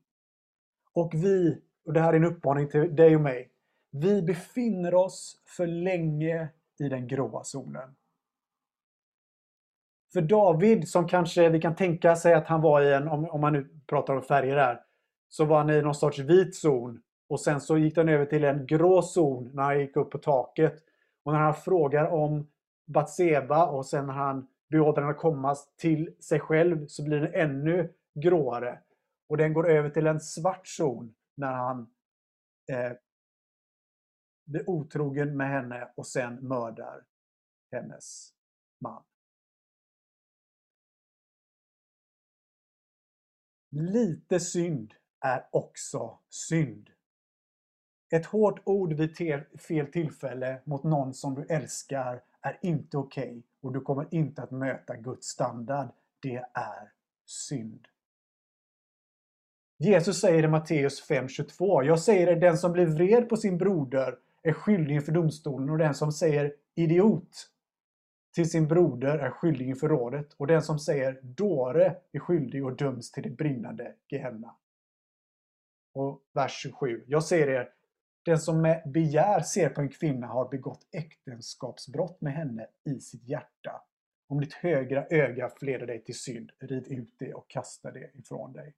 Och 0.93 1.13
vi, 1.13 1.61
och 1.85 1.93
det 1.93 2.01
här 2.01 2.13
är 2.13 2.17
en 2.17 2.25
uppmaning 2.25 2.69
till 2.69 2.95
dig 2.95 3.15
och 3.15 3.21
mig, 3.21 3.51
vi 3.91 4.21
befinner 4.21 4.93
oss 4.93 5.41
för 5.57 5.67
länge 5.67 6.49
i 6.79 6.89
den 6.89 7.07
gråa 7.07 7.43
zonen. 7.43 7.95
För 10.13 10.21
David, 10.21 10.89
som 10.89 11.07
kanske 11.07 11.49
vi 11.49 11.61
kan 11.61 11.75
tänka 11.75 12.15
sig 12.15 12.33
att 12.33 12.47
han 12.47 12.61
var 12.61 12.81
i 12.81 12.93
en, 12.93 13.07
om, 13.07 13.29
om 13.29 13.41
man 13.41 13.53
nu 13.53 13.69
pratar 13.87 14.15
om 14.15 14.21
färger 14.21 14.57
här, 14.57 14.81
så 15.29 15.45
var 15.45 15.57
han 15.57 15.69
i 15.69 15.81
någon 15.81 15.95
sorts 15.95 16.19
vit 16.19 16.55
zon. 16.55 17.01
Och 17.29 17.39
sen 17.39 17.61
så 17.61 17.77
gick 17.77 17.95
den 17.95 18.09
över 18.09 18.25
till 18.25 18.43
en 18.43 18.65
grå 18.65 19.01
zon 19.01 19.51
när 19.53 19.63
han 19.63 19.79
gick 19.79 19.95
upp 19.95 20.11
på 20.11 20.17
taket. 20.17 20.75
Och 21.23 21.33
när 21.33 21.39
han 21.39 21.53
frågar 21.53 22.05
om 22.05 22.47
Batseba 22.85 23.65
och 23.65 23.85
sen 23.85 24.05
när 24.05 24.13
han 24.13 24.47
beordrar 24.69 25.01
henne 25.01 25.13
att 25.15 25.21
komma 25.21 25.55
till 25.77 26.15
sig 26.19 26.39
själv 26.39 26.87
så 26.87 27.03
blir 27.03 27.19
den 27.19 27.33
ännu 27.33 27.93
gråare. 28.13 28.79
Och 29.27 29.37
den 29.37 29.53
går 29.53 29.69
över 29.69 29.89
till 29.89 30.07
en 30.07 30.19
svart 30.19 30.67
zon 30.67 31.15
när 31.35 31.53
han 31.53 31.93
eh, 32.71 32.91
blir 34.45 34.69
otrogen 34.69 35.37
med 35.37 35.49
henne 35.49 35.93
och 35.95 36.07
sen 36.07 36.47
mördar 36.47 37.05
hennes 37.71 38.33
man. 38.79 39.03
Lite 43.69 44.39
synd 44.39 44.93
är 45.19 45.49
också 45.51 46.19
synd. 46.29 46.89
Ett 48.09 48.25
hårt 48.25 48.61
ord 48.65 48.93
vid 48.93 49.17
fel 49.59 49.91
tillfälle 49.91 50.61
mot 50.65 50.83
någon 50.83 51.13
som 51.13 51.35
du 51.35 51.45
älskar 51.45 52.23
är 52.43 52.59
inte 52.61 52.97
okej 52.97 53.29
okay 53.29 53.41
och 53.61 53.73
du 53.73 53.81
kommer 53.81 54.07
inte 54.11 54.43
att 54.43 54.51
möta 54.51 54.95
Guds 54.95 55.27
standard. 55.27 55.87
Det 56.19 56.45
är 56.53 56.91
synd. 57.25 57.87
Jesus 59.77 60.21
säger 60.21 60.43
i 60.43 60.47
Matteus 60.47 61.09
5.22 61.09 61.83
Jag 61.83 61.99
säger 61.99 62.27
er, 62.27 62.35
den 62.35 62.57
som 62.57 62.71
blir 62.71 62.85
vred 62.85 63.29
på 63.29 63.37
sin 63.37 63.57
broder 63.57 64.17
är 64.41 64.53
skyldig 64.53 64.95
inför 64.95 65.11
domstolen 65.11 65.69
och 65.69 65.77
den 65.77 65.93
som 65.93 66.11
säger 66.11 66.53
idiot 66.75 67.49
till 68.35 68.49
sin 68.49 68.67
broder 68.67 69.17
är 69.17 69.29
skyldig 69.29 69.67
inför 69.67 69.89
rådet 69.89 70.33
och 70.33 70.47
den 70.47 70.61
som 70.61 70.79
säger 70.79 71.19
dåre 71.21 71.95
är 72.11 72.19
skyldig 72.19 72.65
och 72.65 72.75
döms 72.75 73.11
till 73.11 73.23
det 73.23 73.29
brinnande 73.29 73.95
Gehenna. 74.07 74.55
Och 75.93 76.21
vers 76.33 76.51
27. 76.61 77.03
Jag 77.07 77.23
säger 77.23 77.47
er, 77.47 77.69
den 78.25 78.39
som 78.39 78.61
med 78.61 78.81
begär 78.85 79.41
ser 79.41 79.69
på 79.69 79.81
en 79.81 79.89
kvinna 79.89 80.27
har 80.27 80.49
begått 80.49 80.87
äktenskapsbrott 80.91 82.21
med 82.21 82.33
henne 82.33 82.67
i 82.83 82.99
sitt 82.99 83.27
hjärta. 83.27 83.81
Om 84.27 84.39
ditt 84.39 84.53
högra 84.53 85.05
öga 85.09 85.49
förleder 85.49 85.87
dig 85.87 86.03
till 86.03 86.19
synd, 86.19 86.51
rid 86.59 86.87
ut 86.87 87.13
det 87.17 87.33
och 87.33 87.49
kasta 87.49 87.91
det 87.91 88.11
ifrån 88.13 88.53
dig. 88.53 88.75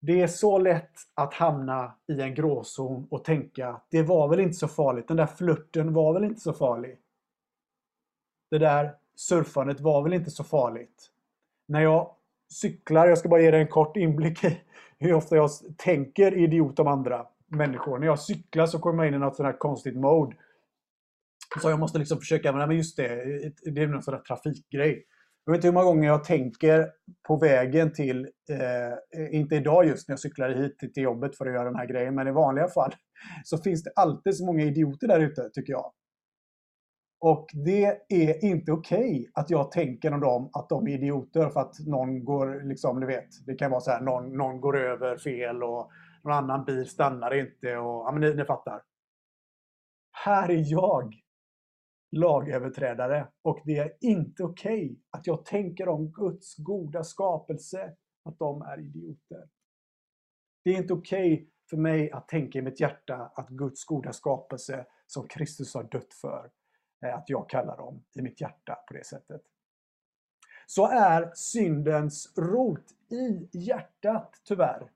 Det 0.00 0.20
är 0.20 0.26
så 0.26 0.58
lätt 0.58 0.92
att 1.14 1.34
hamna 1.34 1.94
i 2.06 2.20
en 2.20 2.34
gråzon 2.34 3.06
och 3.10 3.24
tänka 3.24 3.80
det 3.90 4.02
var 4.02 4.28
väl 4.28 4.40
inte 4.40 4.54
så 4.54 4.68
farligt. 4.68 5.08
Den 5.08 5.16
där 5.16 5.26
flörten 5.26 5.92
var 5.92 6.12
väl 6.12 6.24
inte 6.24 6.40
så 6.40 6.52
farlig. 6.52 6.98
Det 8.50 8.58
där 8.58 8.96
surfandet 9.14 9.80
var 9.80 10.02
väl 10.02 10.12
inte 10.12 10.30
så 10.30 10.44
farligt. 10.44 11.10
När 11.66 11.80
jag 11.80 12.14
cyklar, 12.48 13.08
jag 13.08 13.18
ska 13.18 13.28
bara 13.28 13.40
ge 13.40 13.50
dig 13.50 13.60
en 13.60 13.68
kort 13.68 13.96
inblick 13.96 14.44
i 14.44 14.60
hur 14.98 15.14
ofta 15.14 15.36
jag 15.36 15.50
tänker 15.76 16.38
idiot 16.38 16.78
om 16.78 16.86
andra 16.86 17.26
människor. 17.46 17.98
När 17.98 18.06
jag 18.06 18.20
cyklar 18.20 18.66
så 18.66 18.78
kommer 18.78 19.04
jag 19.04 19.08
in 19.08 19.14
i 19.14 19.18
något 19.18 19.36
sånt 19.36 19.46
här 19.46 19.58
konstigt 19.58 19.96
mode. 19.96 20.36
Så 21.62 21.70
jag 21.70 21.78
måste 21.78 21.98
liksom 21.98 22.18
försöka, 22.18 22.52
men 22.52 22.76
just 22.76 22.96
det, 22.96 23.06
det 23.62 23.82
är 23.82 23.86
någon 23.86 24.02
sån 24.02 24.14
där 24.14 24.20
trafikgrej. 24.20 25.04
Jag 25.44 25.52
vet 25.52 25.58
inte 25.58 25.68
hur 25.68 25.72
många 25.72 25.86
gånger 25.86 26.08
jag 26.08 26.24
tänker 26.24 26.90
på 27.28 27.36
vägen 27.36 27.92
till, 27.92 28.28
eh, 28.50 29.34
inte 29.34 29.54
idag 29.54 29.86
just 29.86 30.08
när 30.08 30.12
jag 30.12 30.20
cyklar 30.20 30.50
hit 30.50 30.78
till 30.94 31.02
jobbet 31.02 31.36
för 31.36 31.46
att 31.46 31.52
göra 31.52 31.64
den 31.64 31.76
här 31.76 31.86
grejen, 31.86 32.14
men 32.14 32.28
i 32.28 32.30
vanliga 32.30 32.68
fall 32.68 32.94
så 33.44 33.58
finns 33.58 33.82
det 33.82 33.90
alltid 33.96 34.36
så 34.36 34.46
många 34.46 34.62
idioter 34.62 35.08
där 35.08 35.20
ute, 35.20 35.50
tycker 35.52 35.72
jag. 35.72 35.92
Och 37.20 37.46
det 37.52 37.84
är 38.08 38.44
inte 38.44 38.72
okej 38.72 38.98
okay 38.98 39.26
att 39.34 39.50
jag 39.50 39.70
tänker 39.70 40.14
om 40.14 40.20
dem 40.20 40.50
att 40.52 40.68
de 40.68 40.88
är 40.88 40.92
idioter 40.92 41.50
för 41.50 41.60
att 41.60 41.78
någon 41.86 42.24
går, 42.24 42.68
liksom, 42.68 43.00
ni 43.00 43.06
vet, 43.06 43.46
det 43.46 43.54
kan 43.54 43.70
vara 43.70 43.80
så 43.80 43.90
här, 43.90 44.00
någon, 44.00 44.36
någon 44.36 44.60
går 44.60 44.78
över 44.78 45.18
fel 45.18 45.62
och 45.62 45.90
någon 46.24 46.32
annan 46.32 46.64
bil 46.64 46.88
stannar 46.88 47.34
inte 47.34 47.76
och, 47.76 48.06
ja 48.06 48.12
men 48.12 48.20
ni, 48.20 48.34
ni 48.34 48.44
fattar. 48.44 48.82
Här 50.12 50.50
är 50.50 50.62
jag 50.66 51.14
lagöverträdare 52.16 53.28
och 53.42 53.60
det 53.64 53.78
är 53.78 53.92
inte 54.00 54.44
okej 54.44 54.84
okay 54.84 54.96
att 55.10 55.26
jag 55.26 55.44
tänker 55.44 55.88
om 55.88 56.12
Guds 56.12 56.56
goda 56.56 57.04
skapelse 57.04 57.96
att 58.24 58.38
de 58.38 58.62
är 58.62 58.80
idioter. 58.80 59.48
Det 60.64 60.70
är 60.70 60.76
inte 60.76 60.92
okej 60.92 61.32
okay 61.32 61.46
för 61.70 61.76
mig 61.76 62.10
att 62.10 62.28
tänka 62.28 62.58
i 62.58 62.62
mitt 62.62 62.80
hjärta 62.80 63.32
att 63.34 63.48
Guds 63.48 63.84
goda 63.84 64.12
skapelse 64.12 64.86
som 65.06 65.28
Kristus 65.28 65.74
har 65.74 65.84
dött 65.84 66.14
för, 66.14 66.50
Eh, 67.02 67.14
att 67.14 67.28
jag 67.30 67.50
kallar 67.50 67.76
dem 67.76 68.04
i 68.14 68.22
mitt 68.22 68.40
hjärta 68.40 68.74
på 68.88 68.94
det 68.94 69.06
sättet. 69.06 69.42
Så 70.66 70.86
är 70.86 71.32
syndens 71.34 72.32
rot 72.36 72.84
i 73.10 73.48
hjärtat, 73.58 74.40
tyvärr. 74.44 74.90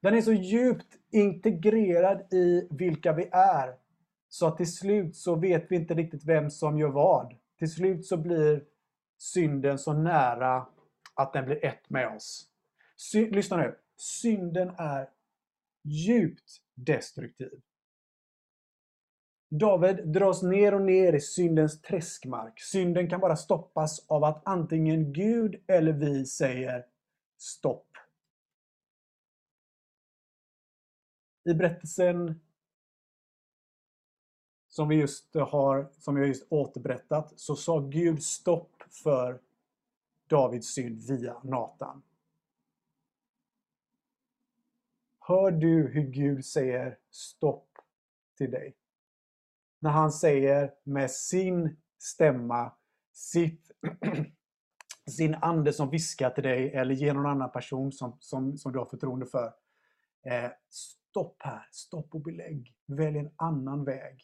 Den 0.00 0.14
är 0.14 0.20
så 0.20 0.32
djupt 0.32 0.96
integrerad 1.10 2.32
i 2.32 2.68
vilka 2.70 3.12
vi 3.12 3.28
är 3.32 3.74
så 4.28 4.46
att 4.46 4.56
till 4.56 4.74
slut 4.74 5.16
så 5.16 5.34
vet 5.34 5.70
vi 5.70 5.76
inte 5.76 5.94
riktigt 5.94 6.24
vem 6.24 6.50
som 6.50 6.78
gör 6.78 6.88
vad. 6.88 7.34
Till 7.58 7.70
slut 7.70 8.06
så 8.06 8.16
blir 8.16 8.64
synden 9.18 9.78
så 9.78 9.92
nära 9.92 10.66
att 11.14 11.32
den 11.32 11.44
blir 11.44 11.64
ett 11.64 11.90
med 11.90 12.08
oss. 12.08 12.46
Sy 12.96 13.30
Lyssna 13.30 13.56
nu. 13.56 13.78
Synden 13.96 14.72
är 14.78 15.10
djupt 15.82 16.60
destruktiv. 16.74 17.60
David 19.48 20.08
dras 20.08 20.42
ner 20.42 20.74
och 20.74 20.82
ner 20.82 21.12
i 21.12 21.20
syndens 21.20 21.80
träskmark. 21.80 22.60
Synden 22.60 23.10
kan 23.10 23.20
bara 23.20 23.36
stoppas 23.36 24.06
av 24.06 24.24
att 24.24 24.42
antingen 24.44 25.12
Gud 25.12 25.64
eller 25.66 25.92
vi 25.92 26.26
säger 26.26 26.86
stopp. 27.36 27.86
I 31.44 31.54
berättelsen 31.54 32.40
som 34.68 34.88
vi 34.88 34.96
just 34.96 35.34
har, 35.34 35.88
som 35.92 36.16
jag 36.16 36.28
just 36.28 36.46
återberättat, 36.52 37.32
så 37.36 37.56
sa 37.56 37.78
Gud 37.80 38.22
stopp 38.22 38.82
för 38.90 39.40
Davids 40.26 40.68
synd 40.68 41.00
via 41.00 41.40
Natan. 41.44 42.02
Hör 45.18 45.50
du 45.50 45.88
hur 45.88 46.02
Gud 46.02 46.44
säger 46.44 46.98
stopp 47.10 47.68
till 48.36 48.50
dig? 48.50 48.74
När 49.80 49.90
han 49.90 50.12
säger 50.12 50.72
med 50.84 51.10
sin 51.10 51.76
stämma, 51.98 52.72
sitt, 53.12 53.70
sin 55.16 55.34
ande 55.34 55.72
som 55.72 55.90
viskar 55.90 56.30
till 56.30 56.44
dig 56.44 56.72
eller 56.74 56.94
genom 56.94 57.22
någon 57.22 57.32
annan 57.32 57.52
person 57.52 57.92
som, 57.92 58.16
som, 58.20 58.56
som 58.56 58.72
du 58.72 58.78
har 58.78 58.86
förtroende 58.86 59.26
för. 59.26 59.52
Eh, 60.26 60.50
stopp 60.70 61.36
här, 61.38 61.68
stopp 61.72 62.14
och 62.14 62.22
belägg. 62.22 62.74
Välj 62.86 63.18
en 63.18 63.30
annan 63.36 63.84
väg. 63.84 64.20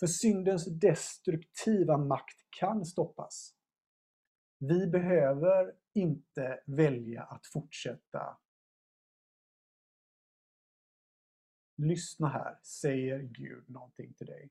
För 0.00 0.06
syndens 0.06 0.80
destruktiva 0.80 1.96
makt 1.96 2.38
kan 2.60 2.84
stoppas. 2.84 3.54
Vi 4.58 4.86
behöver 4.86 5.72
inte 5.94 6.60
välja 6.66 7.22
att 7.22 7.46
fortsätta. 7.46 8.38
Lyssna 11.76 12.28
här, 12.28 12.58
säger 12.62 13.18
Gud 13.18 13.70
någonting 13.70 14.12
till 14.12 14.26
dig. 14.26 14.48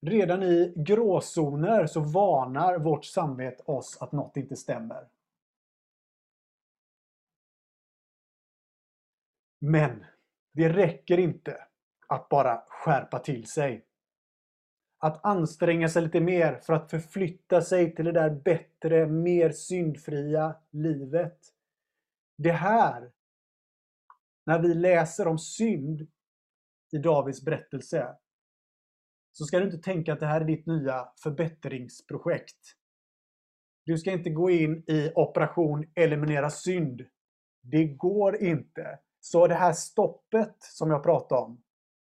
Redan 0.00 0.42
i 0.42 0.72
gråzoner 0.76 1.86
så 1.86 2.00
varnar 2.00 2.78
vårt 2.78 3.04
samvete 3.04 3.62
oss 3.62 3.98
att 4.00 4.12
något 4.12 4.36
inte 4.36 4.56
stämmer. 4.56 5.08
Men 9.58 10.04
det 10.52 10.68
räcker 10.68 11.18
inte 11.18 11.66
att 12.06 12.28
bara 12.28 12.62
skärpa 12.68 13.18
till 13.18 13.46
sig. 13.46 13.84
Att 14.98 15.24
anstränga 15.24 15.88
sig 15.88 16.02
lite 16.02 16.20
mer 16.20 16.60
för 16.60 16.72
att 16.72 16.90
förflytta 16.90 17.62
sig 17.62 17.94
till 17.94 18.04
det 18.04 18.12
där 18.12 18.30
bättre, 18.30 19.06
mer 19.06 19.50
syndfria 19.50 20.54
livet. 20.70 21.38
Det 22.36 22.52
här, 22.52 23.10
när 24.46 24.58
vi 24.58 24.74
läser 24.74 25.28
om 25.28 25.38
synd 25.38 26.06
i 26.92 26.98
Davids 26.98 27.44
berättelse, 27.44 28.16
så 29.32 29.44
ska 29.44 29.58
du 29.58 29.64
inte 29.64 29.78
tänka 29.78 30.12
att 30.12 30.20
det 30.20 30.26
här 30.26 30.40
är 30.40 30.44
ditt 30.44 30.66
nya 30.66 31.08
förbättringsprojekt. 31.22 32.76
Du 33.84 33.98
ska 33.98 34.12
inte 34.12 34.30
gå 34.30 34.50
in 34.50 34.84
i 34.86 35.12
operation 35.14 35.84
eliminera 35.94 36.50
synd. 36.50 37.02
Det 37.62 37.84
går 37.84 38.42
inte. 38.42 38.98
Så 39.20 39.46
det 39.46 39.54
här 39.54 39.72
stoppet 39.72 40.56
som 40.60 40.90
jag 40.90 41.02
pratade 41.02 41.40
om, 41.40 41.62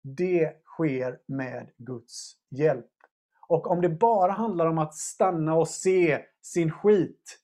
det 0.02 0.52
sker 0.64 1.20
med 1.26 1.70
Guds 1.76 2.36
hjälp. 2.50 2.90
Och 3.48 3.66
om 3.66 3.80
det 3.80 3.88
bara 3.88 4.32
handlar 4.32 4.66
om 4.66 4.78
att 4.78 4.94
stanna 4.94 5.54
och 5.54 5.68
se 5.68 6.24
sin 6.42 6.70
skit, 6.70 7.40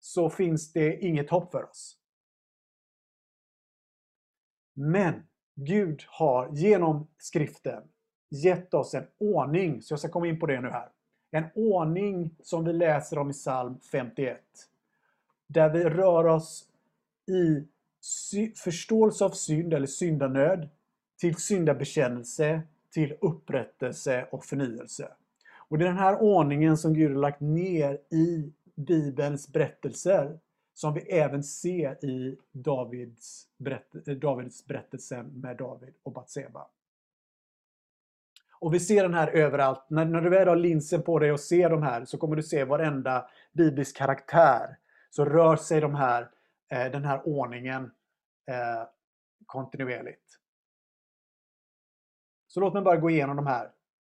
så 0.00 0.30
finns 0.30 0.72
det 0.72 0.98
inget 1.00 1.30
hopp 1.30 1.50
för 1.50 1.70
oss. 1.70 2.03
Men 4.74 5.26
Gud 5.54 6.04
har 6.06 6.48
genom 6.52 7.06
skriften 7.18 7.82
gett 8.30 8.74
oss 8.74 8.94
en 8.94 9.06
ordning, 9.18 9.82
så 9.82 9.92
jag 9.92 9.98
ska 9.98 10.08
komma 10.08 10.26
in 10.26 10.40
på 10.40 10.46
det 10.46 10.60
nu 10.60 10.68
här. 10.70 10.88
En 11.30 11.44
ordning 11.54 12.30
som 12.42 12.64
vi 12.64 12.72
läser 12.72 13.18
om 13.18 13.30
i 13.30 13.32
psalm 13.32 13.80
51. 13.92 14.40
Där 15.46 15.70
vi 15.70 15.84
rör 15.84 16.26
oss 16.26 16.68
i 17.26 17.66
förståelse 18.56 19.24
av 19.24 19.30
synd 19.30 19.74
eller 19.74 19.86
syndanöd, 19.86 20.68
till 21.20 21.36
syndabekännelse, 21.36 22.62
till 22.90 23.16
upprättelse 23.20 24.28
och 24.30 24.44
förnyelse. 24.44 25.08
Och 25.68 25.78
det 25.78 25.84
är 25.84 25.88
den 25.88 25.98
här 25.98 26.22
ordningen 26.22 26.76
som 26.76 26.94
Gud 26.94 27.10
har 27.10 27.20
lagt 27.20 27.40
ner 27.40 27.98
i 28.10 28.52
Bibelns 28.74 29.52
berättelser 29.52 30.38
som 30.74 30.94
vi 30.94 31.00
även 31.00 31.42
ser 31.42 32.04
i 32.04 32.38
Davids, 32.52 33.48
berätt 33.56 33.92
Davids 33.92 34.66
berättelse 34.66 35.22
med 35.22 35.56
David 35.56 35.94
och 36.02 36.12
Batseba. 36.12 36.70
Och 38.64 38.74
vi 38.74 38.80
ser 38.80 39.02
den 39.02 39.14
här 39.14 39.28
överallt. 39.28 39.86
När, 39.88 40.04
när 40.04 40.20
du 40.20 40.30
väl 40.30 40.48
har 40.48 40.56
linsen 40.56 41.02
på 41.02 41.18
dig 41.18 41.32
och 41.32 41.40
ser 41.40 41.70
de 41.70 41.82
här 41.82 42.04
så 42.04 42.18
kommer 42.18 42.36
du 42.36 42.42
se 42.42 42.64
varenda 42.64 43.30
biblisk 43.52 43.96
karaktär. 43.96 44.76
Så 45.10 45.24
rör 45.24 45.56
sig 45.56 45.80
de 45.80 45.94
här, 45.94 46.30
eh, 46.68 46.90
den 46.90 47.04
här 47.04 47.28
ordningen 47.28 47.84
eh, 48.46 48.88
kontinuerligt. 49.46 50.38
Så 52.46 52.60
låt 52.60 52.74
mig 52.74 52.82
bara 52.82 52.96
gå 52.96 53.10
igenom 53.10 53.36
de 53.36 53.46
här. 53.46 53.70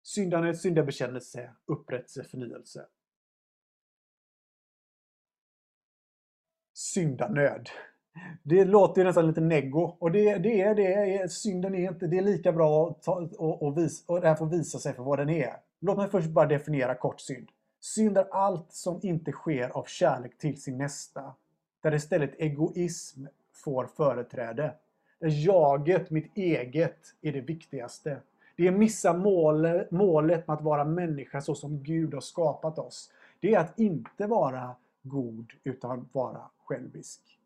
Syndande, 0.03 0.55
syndabekännelse, 0.55 1.55
upprättelse, 1.67 2.25
förnyelse. 2.25 2.87
Syndanöd. 6.94 7.68
Det 8.42 8.64
låter 8.64 9.00
ju 9.00 9.07
nästan 9.07 9.26
lite 9.26 9.40
neggo. 9.40 9.96
Och 9.98 10.12
det, 10.12 10.38
det 10.38 10.61
är 10.61 10.74
det. 10.74 11.33
Synden 11.33 11.74
är 11.74 11.88
inte... 11.88 12.07
Det 12.07 12.18
är 12.18 12.22
lika 12.22 12.52
bra 12.52 12.88
att 12.88 13.02
ta, 13.02 13.28
och, 13.38 13.62
och, 13.62 13.78
visa, 13.78 14.12
och 14.12 14.20
det 14.20 14.28
här 14.28 14.35
får 14.35 14.46
visa 14.46 14.78
sig 14.78 14.94
för 14.94 15.02
vad 15.02 15.18
den 15.18 15.30
är. 15.30 15.57
Låt 15.80 15.96
mig 15.96 16.09
först 16.11 16.28
bara 16.28 16.46
definiera 16.46 16.94
kort 16.94 17.20
synd. 17.20 17.48
Synd 17.80 18.18
är 18.18 18.26
allt 18.30 18.72
som 18.72 19.00
inte 19.02 19.33
sker 19.33 19.68
av 19.68 19.85
kärlek 19.85 20.38
till 20.38 20.62
sin 20.62 20.78
nästa. 20.78 21.35
Där 21.83 21.94
istället 21.94 22.40
egoism 22.40 23.26
får 23.52 23.87
företräde. 23.87 24.74
Där 25.20 25.46
jaget, 25.46 26.11
mitt 26.11 26.37
eget, 26.37 26.98
är 27.22 27.33
det 27.33 27.40
viktigaste. 27.40 28.18
Det 28.57 28.66
är 28.66 28.72
att 28.72 28.78
missa 28.78 29.12
målet, 29.12 29.90
målet 29.90 30.46
med 30.46 30.54
att 30.54 30.62
vara 30.62 30.85
människa 30.85 31.40
så 31.40 31.54
som 31.54 31.83
Gud 31.83 32.14
har 32.14 32.20
skapat 32.20 32.78
oss. 32.78 33.11
Det 33.40 33.54
är 33.54 33.59
att 33.59 33.78
inte 33.78 34.26
vara 34.26 34.76
god 35.05 35.53
utan 35.64 36.09
vara 36.12 36.51
självisk. 36.59 37.40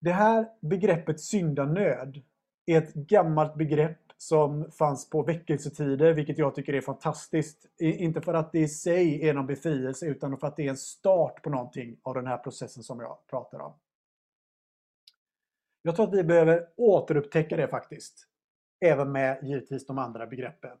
Det 0.00 0.12
här 0.12 0.48
begreppet 0.60 1.20
syndanöd 1.20 2.22
är 2.66 2.78
ett 2.82 2.94
gammalt 2.94 3.54
begrepp 3.54 3.98
som 4.16 4.70
fanns 4.70 5.10
på 5.10 5.22
väckelsetider, 5.22 6.12
vilket 6.12 6.38
jag 6.38 6.54
tycker 6.54 6.72
är 6.72 6.80
fantastiskt. 6.80 7.66
Inte 7.78 8.20
för 8.20 8.34
att 8.34 8.52
det 8.52 8.58
i 8.58 8.68
sig 8.68 9.28
är 9.28 9.34
någon 9.34 9.46
befrielse, 9.46 10.06
utan 10.06 10.38
för 10.38 10.46
att 10.46 10.56
det 10.56 10.66
är 10.66 10.70
en 10.70 10.76
start 10.76 11.42
på 11.42 11.50
någonting 11.50 12.00
av 12.02 12.14
den 12.14 12.26
här 12.26 12.38
processen 12.38 12.82
som 12.82 13.00
jag 13.00 13.26
pratar 13.26 13.58
om. 13.58 13.72
Jag 15.82 15.96
tror 15.96 16.08
att 16.08 16.14
vi 16.14 16.24
behöver 16.24 16.68
återupptäcka 16.76 17.56
det 17.56 17.68
faktiskt. 17.68 18.26
Även 18.80 19.12
med 19.12 19.38
givetvis 19.42 19.86
de 19.86 19.98
andra 19.98 20.26
begreppen. 20.26 20.78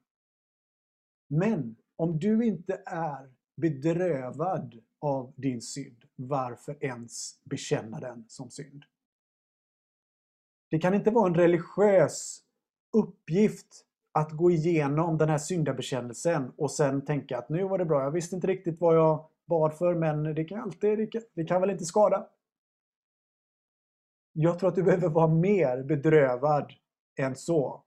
Men 1.28 1.76
om 2.00 2.18
du 2.18 2.44
inte 2.44 2.82
är 2.86 3.30
bedrövad 3.56 4.74
av 4.98 5.32
din 5.36 5.62
synd, 5.62 6.04
varför 6.16 6.84
ens 6.84 7.40
bekänna 7.44 8.00
den 8.00 8.24
som 8.28 8.50
synd? 8.50 8.84
Det 10.70 10.78
kan 10.78 10.94
inte 10.94 11.10
vara 11.10 11.28
en 11.28 11.34
religiös 11.34 12.42
uppgift 12.92 13.86
att 14.12 14.32
gå 14.32 14.50
igenom 14.50 15.18
den 15.18 15.28
här 15.28 15.38
syndabekännelsen 15.38 16.52
och 16.56 16.70
sen 16.70 17.04
tänka 17.04 17.38
att 17.38 17.48
nu 17.48 17.64
var 17.64 17.78
det 17.78 17.84
bra. 17.84 18.02
Jag 18.02 18.10
visste 18.10 18.34
inte 18.36 18.46
riktigt 18.46 18.80
vad 18.80 18.96
jag 18.96 19.28
bad 19.46 19.74
för 19.74 19.94
men 19.94 20.22
det 20.22 20.44
kan 20.44 20.60
alltid, 20.60 20.98
det 20.98 21.06
kan, 21.06 21.22
det 21.34 21.44
kan 21.44 21.60
väl 21.60 21.70
inte 21.70 21.84
skada. 21.84 22.28
Jag 24.32 24.58
tror 24.58 24.68
att 24.68 24.74
du 24.74 24.82
behöver 24.82 25.08
vara 25.08 25.28
mer 25.28 25.82
bedrövad 25.82 26.72
än 27.16 27.36
så. 27.36 27.84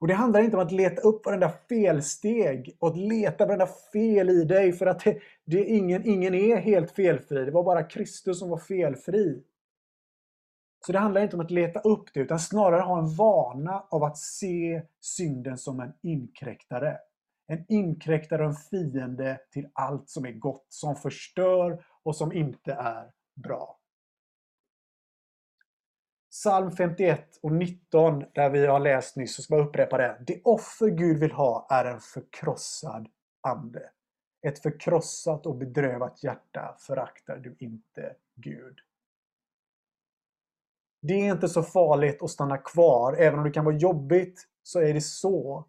Och 0.00 0.06
Det 0.06 0.14
handlar 0.14 0.40
inte 0.40 0.56
om 0.56 0.62
att 0.62 0.72
leta 0.72 1.00
upp 1.00 1.26
varenda 1.26 1.52
felsteg 1.68 2.76
och 2.78 2.88
att 2.88 2.96
leta 2.96 3.46
varenda 3.46 3.68
fel 3.92 4.30
i 4.30 4.44
dig 4.44 4.72
för 4.72 4.86
att 4.86 5.04
det, 5.04 5.18
det, 5.44 5.64
ingen, 5.64 6.06
ingen 6.06 6.34
är 6.34 6.56
helt 6.56 6.90
felfri. 6.90 7.44
Det 7.44 7.50
var 7.50 7.64
bara 7.64 7.82
Kristus 7.82 8.38
som 8.38 8.50
var 8.50 8.58
felfri. 8.58 9.42
Så 10.86 10.92
det 10.92 10.98
handlar 10.98 11.20
inte 11.22 11.36
om 11.36 11.42
att 11.42 11.50
leta 11.50 11.80
upp 11.80 12.14
det, 12.14 12.20
utan 12.20 12.38
snarare 12.38 12.80
ha 12.80 12.98
en 12.98 13.14
vana 13.14 13.84
av 13.90 14.04
att 14.04 14.18
se 14.18 14.82
synden 15.00 15.58
som 15.58 15.80
en 15.80 15.92
inkräktare. 16.02 16.98
En 17.46 17.64
inkräktare 17.68 18.42
och 18.42 18.48
en 18.48 18.56
fiende 18.56 19.38
till 19.50 19.68
allt 19.72 20.08
som 20.08 20.26
är 20.26 20.32
gott, 20.32 20.66
som 20.68 20.96
förstör 20.96 21.84
och 22.02 22.16
som 22.16 22.32
inte 22.32 22.72
är 22.72 23.10
bra. 23.34 23.78
Psalm 26.34 26.70
51 26.70 27.38
och 27.42 27.52
19, 27.52 28.24
där 28.34 28.50
vi 28.50 28.66
har 28.66 28.80
läst 28.80 29.16
nyss, 29.16 29.34
så 29.34 29.42
ska 29.42 29.56
jag 29.56 29.66
upprepa 29.68 29.98
det. 29.98 30.18
Det 30.26 30.40
offer 30.44 30.86
Gud 30.86 31.18
vill 31.20 31.32
ha 31.32 31.66
är 31.70 31.84
en 31.84 32.00
förkrossad 32.00 33.08
ande. 33.40 33.90
Ett 34.46 34.58
förkrossat 34.58 35.46
och 35.46 35.56
bedrövat 35.56 36.22
hjärta 36.22 36.76
föraktar 36.78 37.36
du 37.36 37.56
inte 37.58 38.16
Gud. 38.34 38.78
Det 41.02 41.14
är 41.14 41.32
inte 41.32 41.48
så 41.48 41.62
farligt 41.62 42.22
att 42.22 42.30
stanna 42.30 42.58
kvar. 42.58 43.16
Även 43.16 43.38
om 43.38 43.44
det 43.44 43.50
kan 43.50 43.64
vara 43.64 43.76
jobbigt 43.76 44.48
så 44.62 44.80
är 44.80 44.94
det 44.94 45.00
så 45.00 45.64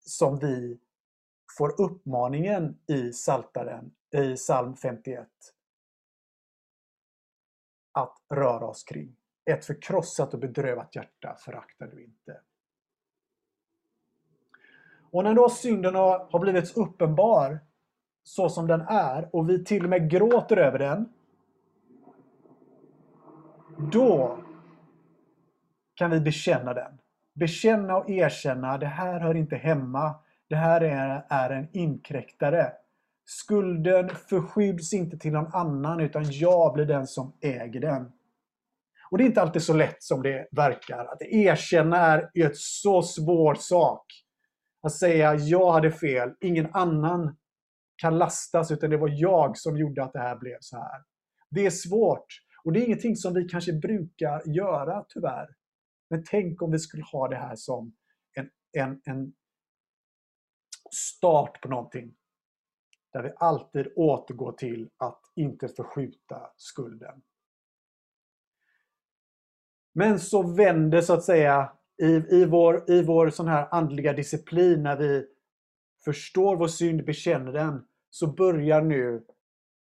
som 0.00 0.38
vi 0.38 0.78
får 1.58 1.80
uppmaningen 1.80 2.78
i 2.86 3.12
Saltaren 3.12 3.94
i 4.10 4.36
psalm 4.36 4.76
51 4.76 5.28
att 7.92 8.16
röra 8.28 8.66
oss 8.66 8.84
kring. 8.84 9.19
Ett 9.44 9.64
förkrossat 9.64 10.34
och 10.34 10.40
bedrövat 10.40 10.96
hjärta 10.96 11.36
föraktar 11.38 11.86
du 11.86 12.04
inte. 12.04 12.40
Och 15.10 15.24
när 15.24 15.34
då 15.34 15.48
synden 15.48 15.94
har 15.94 16.38
blivit 16.38 16.76
uppenbar 16.76 17.58
så 18.22 18.48
som 18.48 18.66
den 18.66 18.80
är 18.80 19.36
och 19.36 19.50
vi 19.50 19.64
till 19.64 19.84
och 19.84 19.90
med 19.90 20.10
gråter 20.10 20.56
över 20.56 20.78
den 20.78 21.12
Då 23.92 24.38
kan 25.94 26.10
vi 26.10 26.20
bekänna 26.20 26.74
den. 26.74 26.98
Bekänna 27.34 27.96
och 27.96 28.10
erkänna, 28.10 28.78
det 28.78 28.86
här 28.86 29.20
hör 29.20 29.34
inte 29.34 29.56
hemma. 29.56 30.14
Det 30.48 30.56
här 30.56 30.80
är, 30.80 31.24
är 31.28 31.50
en 31.50 31.68
inkräktare. 31.72 32.72
Skulden 33.24 34.08
förskjuts 34.08 34.92
inte 34.92 35.18
till 35.18 35.32
någon 35.32 35.54
annan 35.54 36.00
utan 36.00 36.24
jag 36.30 36.74
blir 36.74 36.86
den 36.86 37.06
som 37.06 37.32
äger 37.40 37.80
den. 37.80 38.12
Och 39.10 39.18
det 39.18 39.24
är 39.24 39.26
inte 39.26 39.42
alltid 39.42 39.62
så 39.62 39.72
lätt 39.72 40.02
som 40.02 40.22
det 40.22 40.48
verkar. 40.52 41.04
Att 41.04 41.22
erkänna 41.22 41.98
är 41.98 42.30
en 42.34 42.50
så 42.54 43.02
svår 43.02 43.54
sak. 43.54 44.06
Att 44.82 44.92
säga 44.92 45.34
jag 45.34 45.72
hade 45.72 45.90
fel, 45.90 46.34
ingen 46.40 46.74
annan 46.74 47.36
kan 47.96 48.18
lastas 48.18 48.70
utan 48.70 48.90
det 48.90 48.96
var 48.96 49.10
jag 49.12 49.58
som 49.58 49.76
gjorde 49.76 50.04
att 50.04 50.12
det 50.12 50.18
här 50.18 50.36
blev 50.36 50.56
så 50.60 50.76
här. 50.76 51.02
Det 51.50 51.66
är 51.66 51.70
svårt 51.70 52.26
och 52.64 52.72
det 52.72 52.80
är 52.80 52.84
ingenting 52.84 53.16
som 53.16 53.34
vi 53.34 53.44
kanske 53.44 53.72
brukar 53.72 54.42
göra 54.48 55.04
tyvärr. 55.08 55.48
Men 56.10 56.24
tänk 56.24 56.62
om 56.62 56.70
vi 56.70 56.78
skulle 56.78 57.02
ha 57.02 57.28
det 57.28 57.36
här 57.36 57.56
som 57.56 57.96
en, 58.32 58.50
en, 58.72 59.00
en 59.04 59.32
start 60.90 61.60
på 61.62 61.68
någonting. 61.68 62.14
Där 63.12 63.22
vi 63.22 63.32
alltid 63.36 63.92
återgår 63.96 64.52
till 64.52 64.90
att 64.96 65.20
inte 65.36 65.68
förskjuta 65.68 66.50
skulden. 66.56 67.22
Men 69.92 70.20
så 70.20 70.42
vänder 70.42 71.00
så 71.00 71.12
att 71.12 71.24
säga 71.24 71.72
i, 72.02 72.06
i, 72.06 72.44
vår, 72.44 72.90
i 72.90 73.02
vår 73.02 73.30
sån 73.30 73.48
här 73.48 73.68
andliga 73.70 74.12
disciplin 74.12 74.82
när 74.82 74.96
vi 74.96 75.26
förstår 76.04 76.56
vår 76.56 76.68
synd, 76.68 77.04
bekänner 77.04 77.52
den, 77.52 77.84
så 78.10 78.26
börjar 78.26 78.82
nu 78.82 79.24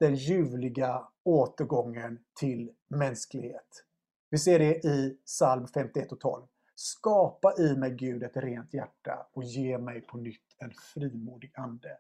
den 0.00 0.14
ljuvliga 0.14 1.09
återgången 1.24 2.18
till 2.40 2.70
mänsklighet. 2.88 3.85
Vi 4.30 4.38
ser 4.38 4.59
det 4.59 4.85
i 4.85 5.18
psalm 5.24 5.66
51 5.66 6.12
och 6.12 6.20
12. 6.20 6.46
Skapa 6.74 7.54
i 7.59 7.76
mig 7.76 7.90
Gud 7.90 8.22
ett 8.22 8.37
rent 8.37 8.74
hjärta 8.74 9.26
och 9.32 9.44
ge 9.44 9.78
mig 9.78 10.00
på 10.00 10.18
nytt 10.18 10.56
en 10.59 10.70
frimodig 10.94 11.52
ande. 11.54 11.98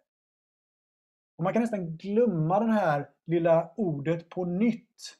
Och 1.36 1.44
Man 1.44 1.52
kan 1.52 1.62
nästan 1.62 1.96
glömma 1.96 2.60
det 2.60 2.72
här 2.72 3.10
lilla 3.26 3.70
ordet 3.76 4.28
på 4.28 4.44
nytt. 4.44 5.18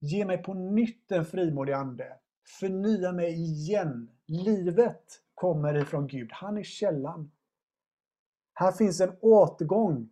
Ge 0.00 0.24
mig 0.24 0.42
på 0.42 0.54
nytt 0.54 1.12
en 1.12 1.24
frimodig 1.24 1.72
ande. 1.72 2.18
Förnya 2.60 3.12
mig 3.12 3.32
igen. 3.32 4.10
Livet 4.26 5.22
kommer 5.34 5.74
ifrån 5.74 6.06
Gud. 6.06 6.30
Han 6.32 6.58
är 6.58 6.62
källan. 6.62 7.30
Här 8.54 8.72
finns 8.72 9.00
en 9.00 9.16
återgång. 9.20 10.10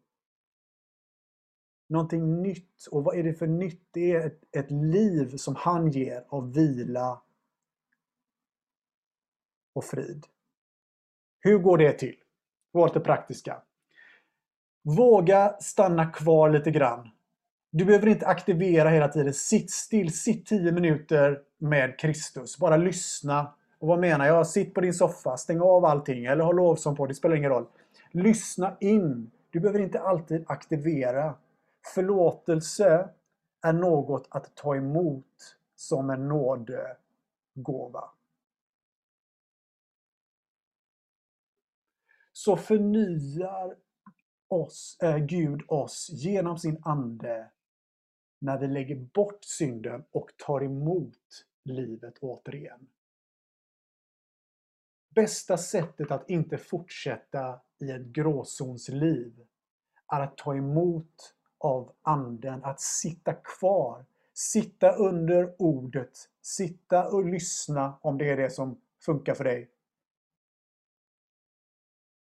Någonting 1.88 2.42
nytt. 2.42 2.86
Och 2.90 3.04
vad 3.04 3.18
är 3.18 3.22
det 3.22 3.34
för 3.34 3.46
nytt? 3.46 3.88
Det 3.90 4.12
är 4.12 4.26
ett, 4.26 4.56
ett 4.56 4.70
liv 4.70 5.36
som 5.36 5.56
han 5.56 5.90
ger 5.90 6.24
av 6.28 6.52
vila 6.52 7.22
och 9.72 9.84
frid. 9.84 10.26
Hur 11.40 11.58
går 11.58 11.78
det 11.78 11.92
till? 11.92 12.16
Gå 12.72 12.88
till 12.88 13.00
praktiska. 13.00 13.62
Våga 14.82 15.56
stanna 15.60 16.12
kvar 16.12 16.50
lite 16.50 16.70
grann. 16.70 17.10
Du 17.70 17.84
behöver 17.84 18.06
inte 18.06 18.26
aktivera 18.26 18.88
hela 18.88 19.08
tiden. 19.08 19.34
Sitt 19.34 19.70
still, 19.70 20.12
sitt 20.12 20.46
10 20.46 20.72
minuter 20.72 21.42
med 21.58 21.98
Kristus. 21.98 22.58
Bara 22.58 22.76
lyssna. 22.76 23.54
Och 23.78 23.88
vad 23.88 23.98
menar 23.98 24.26
jag? 24.26 24.46
Sitt 24.46 24.74
på 24.74 24.80
din 24.80 24.94
soffa, 24.94 25.36
stäng 25.36 25.60
av 25.60 25.84
allting 25.84 26.24
eller 26.24 26.44
ha 26.44 26.52
lovsång 26.52 26.96
på. 26.96 27.06
Det 27.06 27.14
spelar 27.14 27.36
ingen 27.36 27.50
roll. 27.50 27.66
Lyssna 28.10 28.76
in. 28.80 29.30
Du 29.50 29.60
behöver 29.60 29.80
inte 29.80 30.00
alltid 30.00 30.44
aktivera. 30.48 31.34
Förlåtelse 31.94 33.08
är 33.62 33.72
något 33.72 34.26
att 34.30 34.54
ta 34.54 34.76
emot 34.76 35.56
som 35.76 36.10
en 36.10 36.28
nådegåva. 36.28 38.04
Så 42.32 42.56
förnyar 42.56 43.76
oss, 44.48 44.98
äh, 45.02 45.16
Gud 45.16 45.62
oss 45.68 46.10
genom 46.12 46.58
sin 46.58 46.78
Ande 46.82 47.50
när 48.38 48.58
vi 48.58 48.66
lägger 48.66 48.96
bort 48.96 49.44
synden 49.44 50.04
och 50.10 50.30
tar 50.46 50.64
emot 50.64 51.46
livet 51.64 52.18
återigen. 52.18 52.88
Bästa 55.14 55.58
sättet 55.58 56.10
att 56.10 56.30
inte 56.30 56.58
fortsätta 56.58 57.60
i 57.78 57.90
ett 57.90 58.06
gråzonsliv 58.06 59.46
är 60.12 60.20
att 60.20 60.36
ta 60.36 60.56
emot 60.56 61.34
av 61.58 61.94
Anden, 62.02 62.64
att 62.64 62.80
sitta 62.80 63.32
kvar, 63.32 64.06
sitta 64.34 64.92
under 64.92 65.62
ordet, 65.62 66.30
sitta 66.42 67.08
och 67.08 67.24
lyssna 67.24 67.98
om 68.02 68.18
det 68.18 68.30
är 68.30 68.36
det 68.36 68.50
som 68.50 68.80
funkar 69.04 69.34
för 69.34 69.44
dig. 69.44 69.70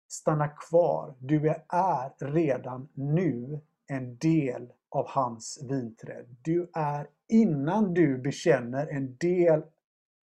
Stanna 0.08 0.48
kvar. 0.48 1.16
Du 1.20 1.50
är 1.70 2.32
redan 2.32 2.90
nu 2.94 3.62
en 3.88 4.18
del 4.18 4.74
av 4.90 5.08
hans 5.08 5.60
vinträd. 5.70 6.26
Du 6.42 6.72
är 6.74 7.10
innan 7.28 7.94
du 7.94 8.18
bekänner 8.18 8.88
en 8.88 9.18
del 9.18 9.64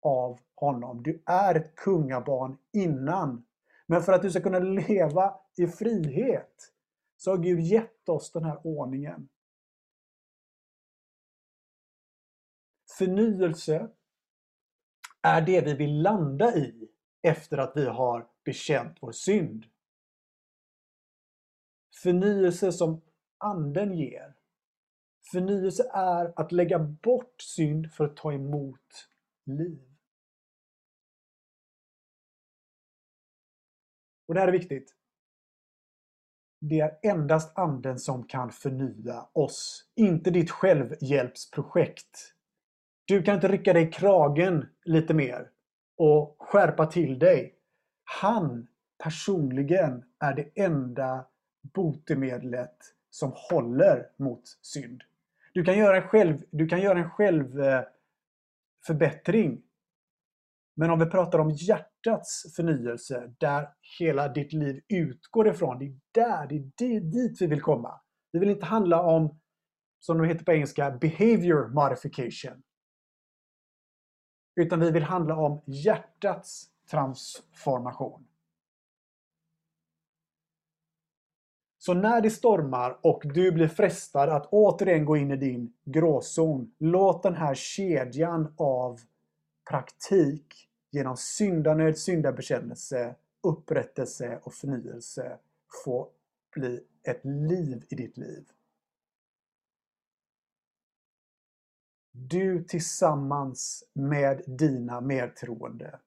av 0.01 0.39
honom. 0.55 1.03
Du 1.03 1.23
är 1.25 1.55
ett 1.55 1.75
kungabarn 1.75 2.57
innan. 2.71 3.45
Men 3.85 4.01
för 4.01 4.13
att 4.13 4.21
du 4.21 4.31
ska 4.31 4.41
kunna 4.41 4.59
leva 4.59 5.35
i 5.57 5.67
frihet 5.67 6.73
så 7.17 7.31
har 7.31 7.37
Gud 7.37 7.59
gett 7.59 8.09
oss 8.09 8.31
den 8.31 8.43
här 8.43 8.67
ordningen. 8.67 9.29
Förnyelse 12.97 13.89
är 15.21 15.41
det 15.41 15.61
vi 15.61 15.73
vill 15.73 16.01
landa 16.01 16.55
i 16.55 16.89
efter 17.21 17.57
att 17.57 17.71
vi 17.75 17.85
har 17.85 18.27
bekänt 18.43 18.97
vår 19.01 19.11
synd. 19.11 19.65
Förnyelse 22.03 22.71
som 22.71 23.01
Anden 23.43 23.93
ger. 23.93 24.33
Förnyelse 25.31 25.89
är 25.93 26.33
att 26.35 26.51
lägga 26.51 26.79
bort 26.79 27.41
synd 27.41 27.91
för 27.91 28.05
att 28.05 28.15
ta 28.15 28.33
emot 28.33 29.09
liv. 29.45 29.93
Och 34.27 34.33
det 34.33 34.39
här 34.39 34.47
är 34.47 34.51
viktigt. 34.51 34.95
Det 36.59 36.79
är 36.79 36.99
endast 37.01 37.57
Anden 37.57 37.99
som 37.99 38.27
kan 38.27 38.51
förnya 38.51 39.27
oss, 39.33 39.91
inte 39.95 40.31
ditt 40.31 40.51
självhjälpsprojekt. 40.51 42.33
Du 43.05 43.23
kan 43.23 43.35
inte 43.35 43.47
rycka 43.47 43.73
dig 43.73 43.87
i 43.87 43.91
kragen 43.91 44.69
lite 44.85 45.13
mer 45.13 45.51
och 45.97 46.35
skärpa 46.39 46.85
till 46.85 47.19
dig. 47.19 47.55
Han 48.03 48.67
personligen 49.03 50.03
är 50.19 50.33
det 50.35 50.63
enda 50.63 51.25
botemedlet 51.73 52.77
som 53.13 53.31
håller 53.35 54.09
mot 54.17 54.43
synd. 54.61 55.03
Du 55.53 55.63
kan 55.63 55.77
göra 55.77 55.97
en 55.97 56.07
själv, 56.07 56.43
du 56.51 56.67
kan 56.67 56.81
göra 56.81 56.99
en 56.99 57.09
självförbättring. 57.09 59.51
Eh, 59.51 59.57
Men 60.75 60.89
om 60.89 60.99
vi 60.99 61.05
pratar 61.05 61.39
om 61.39 61.51
hjärtats 61.51 62.55
förnyelse, 62.55 63.33
där 63.37 63.69
hela 63.99 64.27
ditt 64.27 64.53
liv 64.53 64.81
utgår 64.87 65.47
ifrån, 65.47 65.79
det 65.79 65.85
är 65.85 65.99
där, 66.11 66.47
det 66.77 66.85
är 66.85 66.99
dit 66.99 67.41
vi 67.41 67.47
vill 67.47 67.61
komma. 67.61 68.01
Det 68.31 68.39
vill 68.39 68.49
inte 68.49 68.65
handla 68.65 69.01
om, 69.01 69.39
som 69.99 70.17
det 70.17 70.27
heter 70.27 70.45
på 70.45 70.51
engelska, 70.51 70.91
behavior 70.91 71.67
modification. 71.67 72.63
Utan 74.55 74.79
vi 74.79 74.91
vill 74.91 75.03
handla 75.03 75.35
om 75.35 75.61
hjärtats 75.65 76.69
transformation. 76.91 78.27
Så 81.85 81.93
när 81.93 82.21
det 82.21 82.29
stormar 82.29 82.99
och 83.01 83.21
du 83.25 83.51
blir 83.51 83.67
frestad 83.67 84.29
att 84.29 84.47
återigen 84.51 85.05
gå 85.05 85.17
in 85.17 85.31
i 85.31 85.35
din 85.35 85.73
gråzon, 85.85 86.73
låt 86.77 87.23
den 87.23 87.35
här 87.35 87.55
kedjan 87.55 88.53
av 88.57 88.99
praktik 89.69 90.69
genom 90.91 91.17
syndanöd, 91.17 91.97
syndabekännelse, 91.97 93.15
upprättelse 93.41 94.39
och 94.43 94.53
förnyelse 94.53 95.37
få 95.85 96.09
bli 96.51 96.83
ett 97.03 97.21
liv 97.23 97.85
i 97.89 97.95
ditt 97.95 98.17
liv. 98.17 98.45
Du 102.11 102.63
tillsammans 102.63 103.83
med 103.93 104.41
dina 104.47 105.01
medtroende 105.01 105.99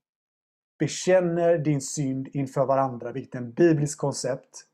bekänner 0.79 1.59
din 1.59 1.81
synd 1.81 2.29
inför 2.33 2.67
varandra, 2.67 3.13
vilket 3.13 3.35
är 3.35 3.39
en 3.39 3.53
biblisk 3.53 3.99
koncept 3.99 4.67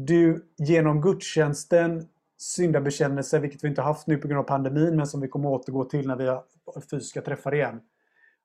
du 0.00 0.48
genom 0.56 1.00
gudstjänsten, 1.00 2.08
syndabekännelse, 2.36 3.38
vilket 3.38 3.64
vi 3.64 3.68
inte 3.68 3.82
haft 3.82 4.06
nu 4.06 4.16
på 4.16 4.28
grund 4.28 4.40
av 4.40 4.44
pandemin, 4.44 4.96
men 4.96 5.06
som 5.06 5.20
vi 5.20 5.28
kommer 5.28 5.48
återgå 5.48 5.84
till 5.84 6.06
när 6.06 6.16
vi 6.16 6.26
har 6.26 6.44
fysiska 6.90 7.22
träffar 7.22 7.54
igen. 7.54 7.80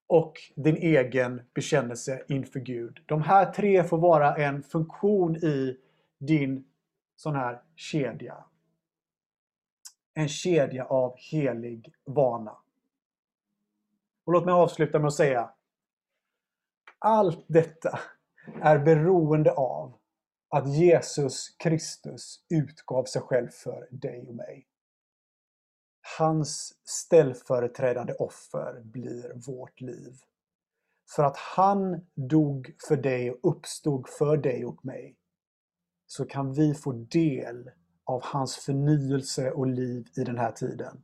Och 0.07 0.33
din 0.55 0.77
egen 0.77 1.41
bekännelse 1.53 2.23
inför 2.27 2.59
Gud. 2.59 2.99
De 3.05 3.21
här 3.21 3.51
tre 3.53 3.83
får 3.83 3.97
vara 3.97 4.35
en 4.35 4.63
funktion 4.63 5.35
i 5.35 5.77
din 6.19 6.65
sån 7.15 7.35
här 7.35 7.61
kedja. 7.75 8.45
en 10.13 10.27
kedja 10.29 10.85
av 10.85 11.15
helig 11.17 11.93
vana. 12.05 12.57
Och 14.25 14.33
låt 14.33 14.45
mig 14.45 14.53
avsluta 14.53 14.99
med 14.99 15.07
att 15.07 15.13
säga 15.13 15.49
allt 16.99 17.45
detta 17.47 17.99
är 18.61 18.79
beroende 18.79 19.51
av 19.51 19.93
att 20.53 20.73
Jesus 20.73 21.49
Kristus 21.49 22.39
utgav 22.49 23.03
sig 23.03 23.21
själv 23.21 23.49
för 23.49 23.87
dig 23.91 24.27
och 24.27 24.35
mig. 24.35 24.67
Hans 26.17 26.73
ställföreträdande 26.83 28.13
offer 28.13 28.81
blir 28.83 29.33
vårt 29.47 29.81
liv. 29.81 30.13
För 31.15 31.23
att 31.23 31.37
han 31.37 32.05
dog 32.15 32.75
för 32.87 32.97
dig 32.97 33.31
och 33.31 33.39
uppstod 33.43 34.09
för 34.09 34.37
dig 34.37 34.65
och 34.65 34.85
mig 34.85 35.15
så 36.07 36.25
kan 36.25 36.53
vi 36.53 36.73
få 36.73 36.91
del 36.91 37.71
av 38.03 38.21
hans 38.23 38.55
förnyelse 38.55 39.51
och 39.51 39.67
liv 39.67 40.07
i 40.17 40.23
den 40.23 40.37
här 40.37 40.51
tiden. 40.51 41.03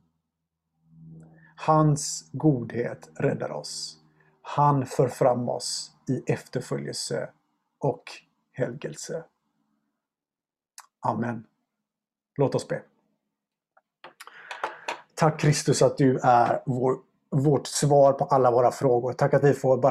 Hans 1.56 2.30
godhet 2.32 3.10
räddar 3.14 3.52
oss. 3.52 3.98
Han 4.42 4.86
för 4.86 5.08
fram 5.08 5.48
oss 5.48 5.92
i 6.08 6.32
efterföljelse 6.32 7.30
och 7.78 8.04
helgelse. 8.52 9.24
Amen. 11.00 11.44
Låt 12.36 12.54
oss 12.54 12.68
be. 12.68 12.82
Tack 15.14 15.40
Kristus 15.40 15.82
att 15.82 15.98
du 15.98 16.18
är 16.22 16.62
vår, 16.66 16.96
vårt 17.30 17.66
svar 17.66 18.12
på 18.12 18.24
alla 18.24 18.50
våra 18.50 18.70
frågor. 18.70 19.12
Tack 19.12 19.34
att 19.34 19.44
vi 19.44 19.54
får 19.54 19.76
bara 19.76 19.88